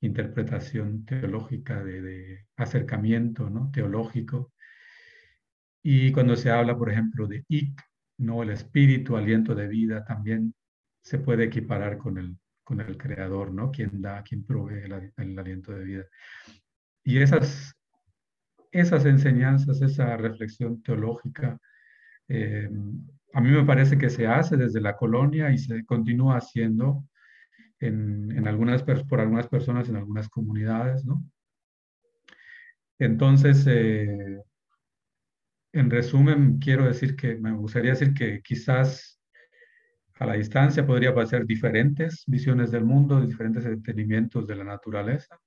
interpretación 0.02 1.06
teológica, 1.06 1.82
de, 1.82 2.46
acercamiento 2.58 3.50
¿no? 3.50 3.72
teológico. 3.72 4.52
Y 5.84 6.12
cuando 6.12 6.36
se 6.36 6.52
habla, 6.52 6.78
por 6.78 6.92
ejemplo, 6.92 7.28
de 7.28 7.44
Ik, 7.48 7.82
¿no? 8.18 8.44
el 8.44 8.52
espíritu, 8.52 9.18
aliento 9.18 9.56
de 9.56 9.68
vida, 9.68 10.06
también 10.06 10.54
se 11.02 11.18
puede 11.18 11.46
equiparar 11.46 11.98
con 11.98 12.18
el, 12.18 12.38
con 12.64 12.82
el 12.82 12.98
creador, 12.98 13.52
¿no? 13.52 13.72
quien 13.72 14.02
da, 14.02 14.22
quien 14.24 14.46
provee 14.46 14.84
el, 15.18 15.40
aliento 15.40 15.72
de 15.72 15.84
vida. 15.84 16.06
Y 17.04 17.18
esas, 17.18 17.74
esas 18.72 19.06
enseñanzas, 19.06 19.82
esa 19.82 20.16
reflexión 20.18 20.82
teológica, 20.84 21.60
eh, 22.28 22.70
a 23.34 23.42
mí 23.42 23.50
me 23.50 23.66
parece 23.66 23.98
que 23.98 24.10
se 24.10 24.28
hace 24.28 24.58
desde 24.58 24.82
la 24.82 24.96
colonia 24.96 25.52
y 25.52 25.58
se 25.58 25.84
continúa 25.86 26.38
haciendo 26.38 27.04
en, 27.80 28.48
algunas, 28.48 28.84
por 28.84 29.20
algunas 29.20 29.48
personas 29.48 29.90
en 29.90 29.96
algunas 29.96 30.30
comunidades, 30.30 31.04
¿no? 31.06 31.24
Entonces, 33.00 33.66
eh, 33.68 34.44
en 35.74 35.90
resumen, 35.90 36.60
quiero 36.60 36.86
decir 36.86 37.16
que 37.16 37.36
me 37.36 37.52
gustaría 37.54 37.92
decir 37.92 38.14
que 38.14 38.42
quizás 38.42 39.22
a 40.16 40.26
la 40.26 40.34
distancia 40.34 40.86
podría 40.86 41.16
parecer 41.16 41.46
diferentes 41.46 42.24
visiones 42.28 42.72
del 42.72 42.86
mundo, 42.86 43.22
diferentes 43.22 43.66
entendimientos 43.66 44.46
de 44.46 44.56
la 44.56 44.64
naturaleza, 44.64 45.40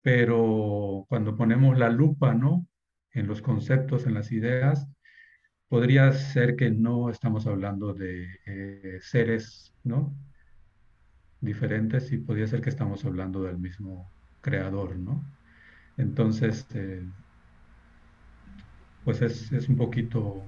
pero 0.00 1.06
cuando 1.08 1.36
ponemos 1.36 1.78
la 1.78 1.88
lupa, 1.90 2.34
¿no? 2.34 2.66
En 3.12 3.26
los 3.26 3.42
conceptos, 3.42 4.06
en 4.06 4.14
las 4.14 4.32
ideas, 4.32 4.88
podría 5.68 6.12
ser 6.12 6.56
que 6.56 6.70
no 6.70 7.08
estamos 7.10 7.46
hablando 7.46 7.94
de 7.94 8.26
eh, 8.46 8.98
seres, 9.00 9.74
¿no? 9.84 10.14
Diferentes 11.40 12.10
y 12.12 12.18
podría 12.18 12.46
ser 12.46 12.62
que 12.62 12.70
estamos 12.70 13.04
hablando 13.04 13.42
del 13.42 13.58
mismo 13.58 14.10
creador, 14.40 14.96
¿no? 14.96 15.24
Entonces, 15.98 16.66
eh, 16.74 17.06
pues 19.04 19.22
es, 19.22 19.52
es, 19.52 19.68
un 19.68 19.76
poquito 19.76 20.42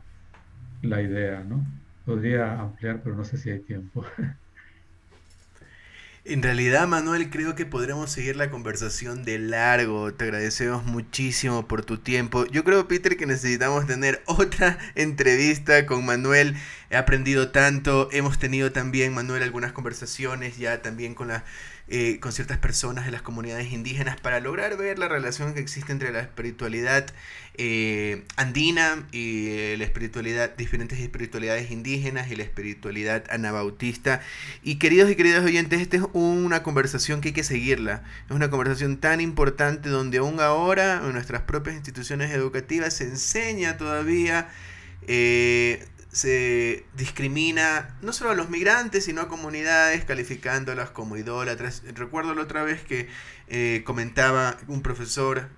la 0.83 1.03
idea, 1.03 1.43
¿no? 1.43 1.64
Podría 2.05 2.61
ampliar, 2.61 3.01
pero 3.03 3.17
no 3.17 3.25
sé 3.25 3.38
si 3.38 3.51
hay 3.51 3.61
tiempo. 3.61 4.05
En 6.27 6.43
realidad, 6.43 6.88
Manuel, 6.88 7.29
creo 7.29 7.55
que 7.55 7.67
podremos 7.67 8.11
seguir 8.11 8.37
la 8.37 8.51
conversación 8.51 9.25
de 9.25 9.38
largo. 9.38 10.14
Te 10.14 10.25
agradecemos 10.25 10.83
muchísimo 10.83 11.69
por 11.69 11.85
tu 11.85 11.99
tiempo. 11.99 12.47
Yo 12.47 12.64
creo, 12.64 12.88
Peter, 12.88 13.19
que 13.19 13.27
necesitamos 13.27 13.87
tener 13.87 14.23
otra 14.27 14.79
entrevista 14.95 15.85
con 15.85 16.07
Manuel. 16.07 16.57
He 16.88 16.97
aprendido 16.97 17.51
tanto. 17.51 18.09
Hemos 18.11 18.38
tenido 18.38 18.73
también, 18.73 19.12
Manuel, 19.12 19.43
algunas 19.43 19.73
conversaciones 19.73 20.57
ya 20.57 20.81
también 20.81 21.14
con 21.14 21.29
la 21.29 21.45
eh, 21.87 22.18
con 22.18 22.33
ciertas 22.33 22.57
personas 22.57 23.05
de 23.05 23.11
las 23.11 23.20
comunidades 23.20 23.70
indígenas 23.70 24.18
para 24.18 24.40
lograr 24.40 24.75
ver 24.79 24.99
la 24.99 25.07
relación 25.07 25.53
que 25.53 25.61
existe 25.61 25.92
entre 25.92 26.12
la 26.12 26.20
espiritualidad 26.20 27.07
eh, 27.59 28.25
andina 28.37 29.07
y 29.12 29.49
eh, 29.51 29.77
la 29.77 29.85
espiritualidad, 29.85 30.57
diferentes 30.57 30.99
espiritualidades 30.99 31.70
indígenas 31.70 32.31
y 32.31 32.37
la 32.37 32.42
espiritualidad 32.42 33.25
anabautista. 33.29 34.23
Y 34.62 34.77
queridos 34.77 35.11
y 35.11 35.14
queridas 35.14 35.44
oyentes, 35.44 35.83
esta 35.83 35.99
es 35.99 36.05
una 36.14 36.62
conversación 36.62 37.20
que 37.20 37.29
hay 37.29 37.35
que 37.35 37.44
seguirla. 37.44 38.03
Es 38.31 38.35
una 38.35 38.49
conversación 38.49 38.97
tan 38.97 39.20
importante 39.20 39.90
donde 39.90 40.18
aún 40.18 40.40
ahora 40.40 41.03
en 41.05 41.12
nuestras 41.12 41.42
propias 41.42 41.77
instituciones 41.77 42.31
educativas 42.31 42.94
se 42.94 43.05
enseña 43.05 43.77
todavía 43.77 44.49
se 46.14 46.87
discrimina 46.94 47.96
no 48.00 48.12
solo 48.12 48.31
a 48.31 48.35
los 48.35 48.48
migrantes, 48.48 49.05
sino 49.05 49.20
a 49.20 49.29
comunidades, 49.29 50.05
calificándolas 50.05 50.90
como 50.90 51.16
idólatras. 51.16 51.83
Recuerdo 51.92 52.35
la 52.37 52.42
otra 52.42 52.62
vez 52.62 52.83
que 52.83 53.09
eh, 53.48 53.83
comentaba 53.85 54.57
un 54.68 54.81
profesor 54.81 55.48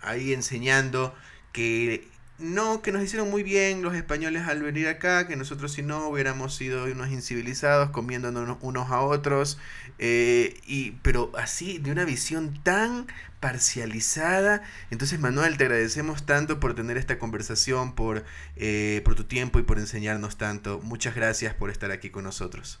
ahí 0.00 0.32
enseñando 0.32 1.14
que 1.52 2.08
no, 2.38 2.82
que 2.82 2.92
nos 2.92 3.02
hicieron 3.02 3.30
muy 3.30 3.42
bien 3.42 3.82
los 3.82 3.94
españoles 3.94 4.46
al 4.46 4.62
venir 4.62 4.88
acá, 4.88 5.26
que 5.26 5.36
nosotros 5.36 5.72
si 5.72 5.82
no 5.82 6.08
hubiéramos 6.08 6.54
sido 6.54 6.84
unos 6.84 7.08
incivilizados 7.10 7.90
comiéndonos 7.90 8.58
unos 8.60 8.90
a 8.90 9.00
otros, 9.00 9.58
eh, 9.98 10.60
y, 10.66 10.92
pero 11.02 11.32
así, 11.36 11.78
de 11.78 11.92
una 11.92 12.04
visión 12.04 12.62
tan 12.62 13.06
parcializada. 13.40 14.62
Entonces, 14.90 15.20
Manuel, 15.20 15.56
te 15.56 15.64
agradecemos 15.64 16.26
tanto 16.26 16.60
por 16.60 16.74
tener 16.74 16.96
esta 16.98 17.18
conversación, 17.18 17.94
por, 17.94 18.24
eh, 18.56 19.02
por 19.04 19.14
tu 19.14 19.24
tiempo 19.24 19.58
y 19.58 19.62
por 19.62 19.78
enseñarnos 19.78 20.36
tanto. 20.36 20.80
Muchas 20.82 21.14
gracias 21.14 21.54
por 21.54 21.70
estar 21.70 21.90
aquí 21.90 22.10
con 22.10 22.24
nosotros. 22.24 22.80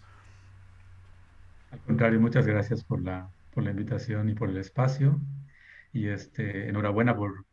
Al 1.70 1.80
contrario, 1.80 2.20
muchas 2.20 2.46
gracias 2.46 2.84
por 2.84 3.00
la, 3.02 3.30
por 3.54 3.64
la 3.64 3.70
invitación 3.70 4.28
y 4.28 4.34
por 4.34 4.50
el 4.50 4.56
espacio. 4.58 5.20
Y 5.92 6.08
este, 6.08 6.68
enhorabuena 6.68 7.16
por, 7.16 7.44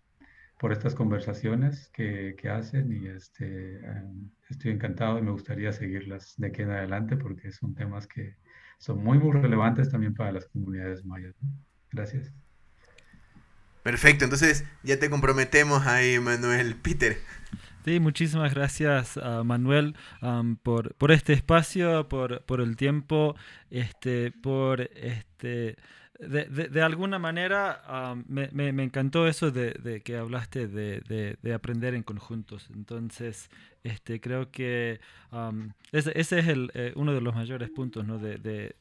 por 0.64 0.72
estas 0.72 0.96
conversaciones 0.96 1.90
que, 1.94 2.38
que 2.42 2.48
hacen 2.48 2.90
y 2.94 3.08
este, 3.08 3.80
em, 3.80 4.30
estoy 4.50 4.72
encantado 4.72 5.20
y 5.20 5.22
me 5.22 5.32
gustaría 5.32 5.74
seguirlas 5.74 6.36
de 6.38 6.48
aquí 6.48 6.62
en 6.62 6.72
adelante 6.72 7.18
porque 7.18 7.52
son 7.52 7.76
temas 7.76 8.08
que 8.08 8.38
son 8.78 9.04
muy, 9.04 9.20
muy 9.20 9.34
relevantes 9.42 9.90
también 9.90 10.14
para 10.14 10.32
las 10.32 10.46
comunidades 10.46 11.04
mayas. 11.04 11.36
Gracias. 11.92 12.32
Perfecto, 13.84 14.24
entonces 14.24 14.64
ya 14.84 14.98
te 14.98 15.10
comprometemos 15.10 15.86
ahí, 15.86 16.18
Manuel. 16.22 16.78
Peter. 16.82 17.18
Sí, 17.84 18.00
muchísimas 18.00 18.54
gracias 18.54 19.18
a 19.18 19.44
Manuel 19.44 19.98
por, 20.64 20.96
por, 20.96 21.12
este 21.12 21.34
espacio, 21.34 22.08
por, 22.08 22.42
por 22.46 22.62
el 22.62 22.78
tiempo, 22.78 23.36
este, 23.70 24.32
por 24.32 24.80
este 24.80 25.76
de, 26.20 26.46
de, 26.46 26.82
alguna 26.82 27.20
manera 27.20 28.16
me, 28.28 28.50
me, 28.52 28.84
encantó 28.84 29.28
eso 29.28 29.52
de, 29.52 30.02
que 30.04 30.18
hablaste 30.18 30.68
de, 30.68 31.54
aprender 31.54 31.96
en 31.96 32.04
conjuntos. 32.04 32.70
Entonces, 32.74 33.50
este, 33.84 34.22
creo 34.22 34.52
que 34.52 35.00
ese, 35.92 36.12
ese, 36.20 36.40
es 36.40 36.48
el, 36.48 36.72
eh, 36.74 36.94
uno 36.96 37.14
de 37.14 37.22
los 37.22 37.36
mayores 37.36 37.70
puntos 37.70 38.06
¿no? 38.06 38.20
de, 38.20 38.76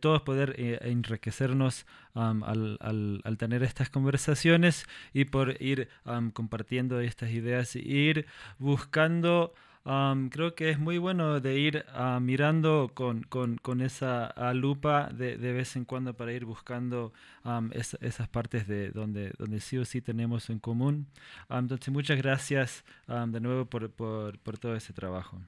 todos 0.00 0.22
poder 0.22 0.54
eh, 0.58 0.78
enriquecernos 0.82 1.86
al, 2.14 2.78
al, 2.80 3.20
al, 3.24 3.38
tener 3.38 3.62
estas 3.62 3.90
conversaciones 3.90 4.86
y 5.12 5.24
por 5.24 5.60
ir 5.62 5.88
compartiendo 6.34 7.00
estas 7.00 7.30
ideas 7.30 7.74
y 7.74 7.80
ir 7.80 8.26
buscando 8.58 9.54
um, 9.88 10.28
creo 10.28 10.54
que 10.54 10.70
es 10.70 10.78
muy 10.78 10.98
bueno 10.98 11.40
de 11.40 11.58
ir 11.58 11.84
uh, 11.98 12.20
mirando 12.20 12.90
con, 12.94 13.22
con, 13.22 13.56
con 13.56 13.80
esa 13.80 14.34
uh, 14.36 14.54
lupa 14.54 15.08
de, 15.12 15.36
de, 15.36 15.52
vez 15.52 15.74
en 15.76 15.84
cuando 15.84 16.14
para 16.14 16.32
ir 16.32 16.44
buscando 16.44 17.12
um, 17.44 17.70
es, 17.72 17.96
esas 18.00 18.28
partes 18.28 18.68
de 18.68 18.90
donde, 18.90 19.32
donde 19.38 19.60
sí 19.60 19.78
o 19.78 19.84
sí 19.84 20.00
tenemos 20.00 20.50
en 20.50 20.58
común. 20.58 21.06
Um, 21.48 21.58
entonces, 21.58 21.88
muchas 21.92 22.18
gracias 22.18 22.84
de 23.06 23.40
nuevo 23.40 23.64
por, 23.64 23.90
por, 23.90 24.38
por 24.38 24.58
todo 24.58 24.76
ese 24.76 24.92
trabajo. 24.92 25.40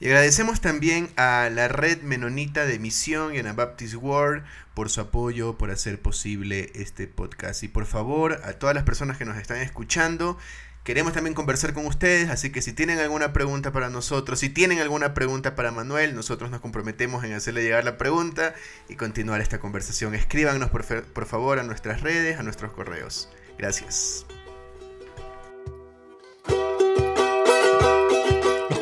Y 0.00 0.06
agradecemos 0.06 0.60
también 0.60 1.10
a 1.16 1.48
la 1.52 1.68
red 1.68 2.02
menonita 2.02 2.66
de 2.66 2.78
misión 2.78 3.34
y 3.34 3.38
a 3.38 3.52
Baptist 3.52 3.94
World 3.94 4.44
por 4.74 4.90
su 4.90 5.00
apoyo, 5.00 5.56
por 5.56 5.70
hacer 5.70 6.00
posible 6.00 6.70
este 6.74 7.06
podcast. 7.06 7.62
Y 7.62 7.68
por 7.68 7.86
favor, 7.86 8.40
a 8.44 8.54
todas 8.54 8.74
las 8.74 8.84
personas 8.84 9.18
que 9.18 9.24
nos 9.24 9.36
están 9.36 9.58
escuchando, 9.58 10.38
queremos 10.84 11.14
también 11.14 11.34
conversar 11.34 11.74
con 11.74 11.86
ustedes, 11.86 12.28
así 12.28 12.52
que 12.52 12.62
si 12.62 12.72
tienen 12.72 13.00
alguna 13.00 13.32
pregunta 13.32 13.72
para 13.72 13.88
nosotros, 13.88 14.38
si 14.38 14.50
tienen 14.50 14.78
alguna 14.78 15.14
pregunta 15.14 15.56
para 15.56 15.72
Manuel, 15.72 16.14
nosotros 16.14 16.50
nos 16.50 16.60
comprometemos 16.60 17.24
en 17.24 17.32
hacerle 17.32 17.62
llegar 17.62 17.84
la 17.84 17.98
pregunta 17.98 18.54
y 18.88 18.94
continuar 18.94 19.40
esta 19.40 19.58
conversación. 19.58 20.14
Escríbanos 20.14 20.70
por, 20.70 20.84
por 21.06 21.26
favor 21.26 21.58
a 21.58 21.62
nuestras 21.64 22.02
redes, 22.02 22.38
a 22.38 22.42
nuestros 22.42 22.72
correos. 22.72 23.28
Gracias. 23.58 24.26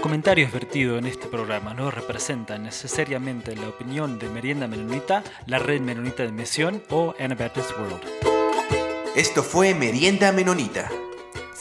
comentarios 0.02 0.52
vertidos 0.52 0.98
en 0.98 1.06
este 1.06 1.26
programa 1.26 1.72
no 1.72 1.90
representan 1.90 2.64
necesariamente 2.64 3.56
la 3.56 3.68
opinión 3.68 4.18
de 4.18 4.28
Merienda 4.28 4.68
Menonita, 4.68 5.24
la 5.46 5.58
Red 5.58 5.80
Menonita 5.80 6.24
de 6.24 6.32
Misión 6.32 6.82
o 6.90 7.14
Anabaptist 7.18 7.70
World. 7.78 8.02
Esto 9.16 9.42
fue 9.42 9.74
Merienda 9.74 10.30
Menonita. 10.30 10.90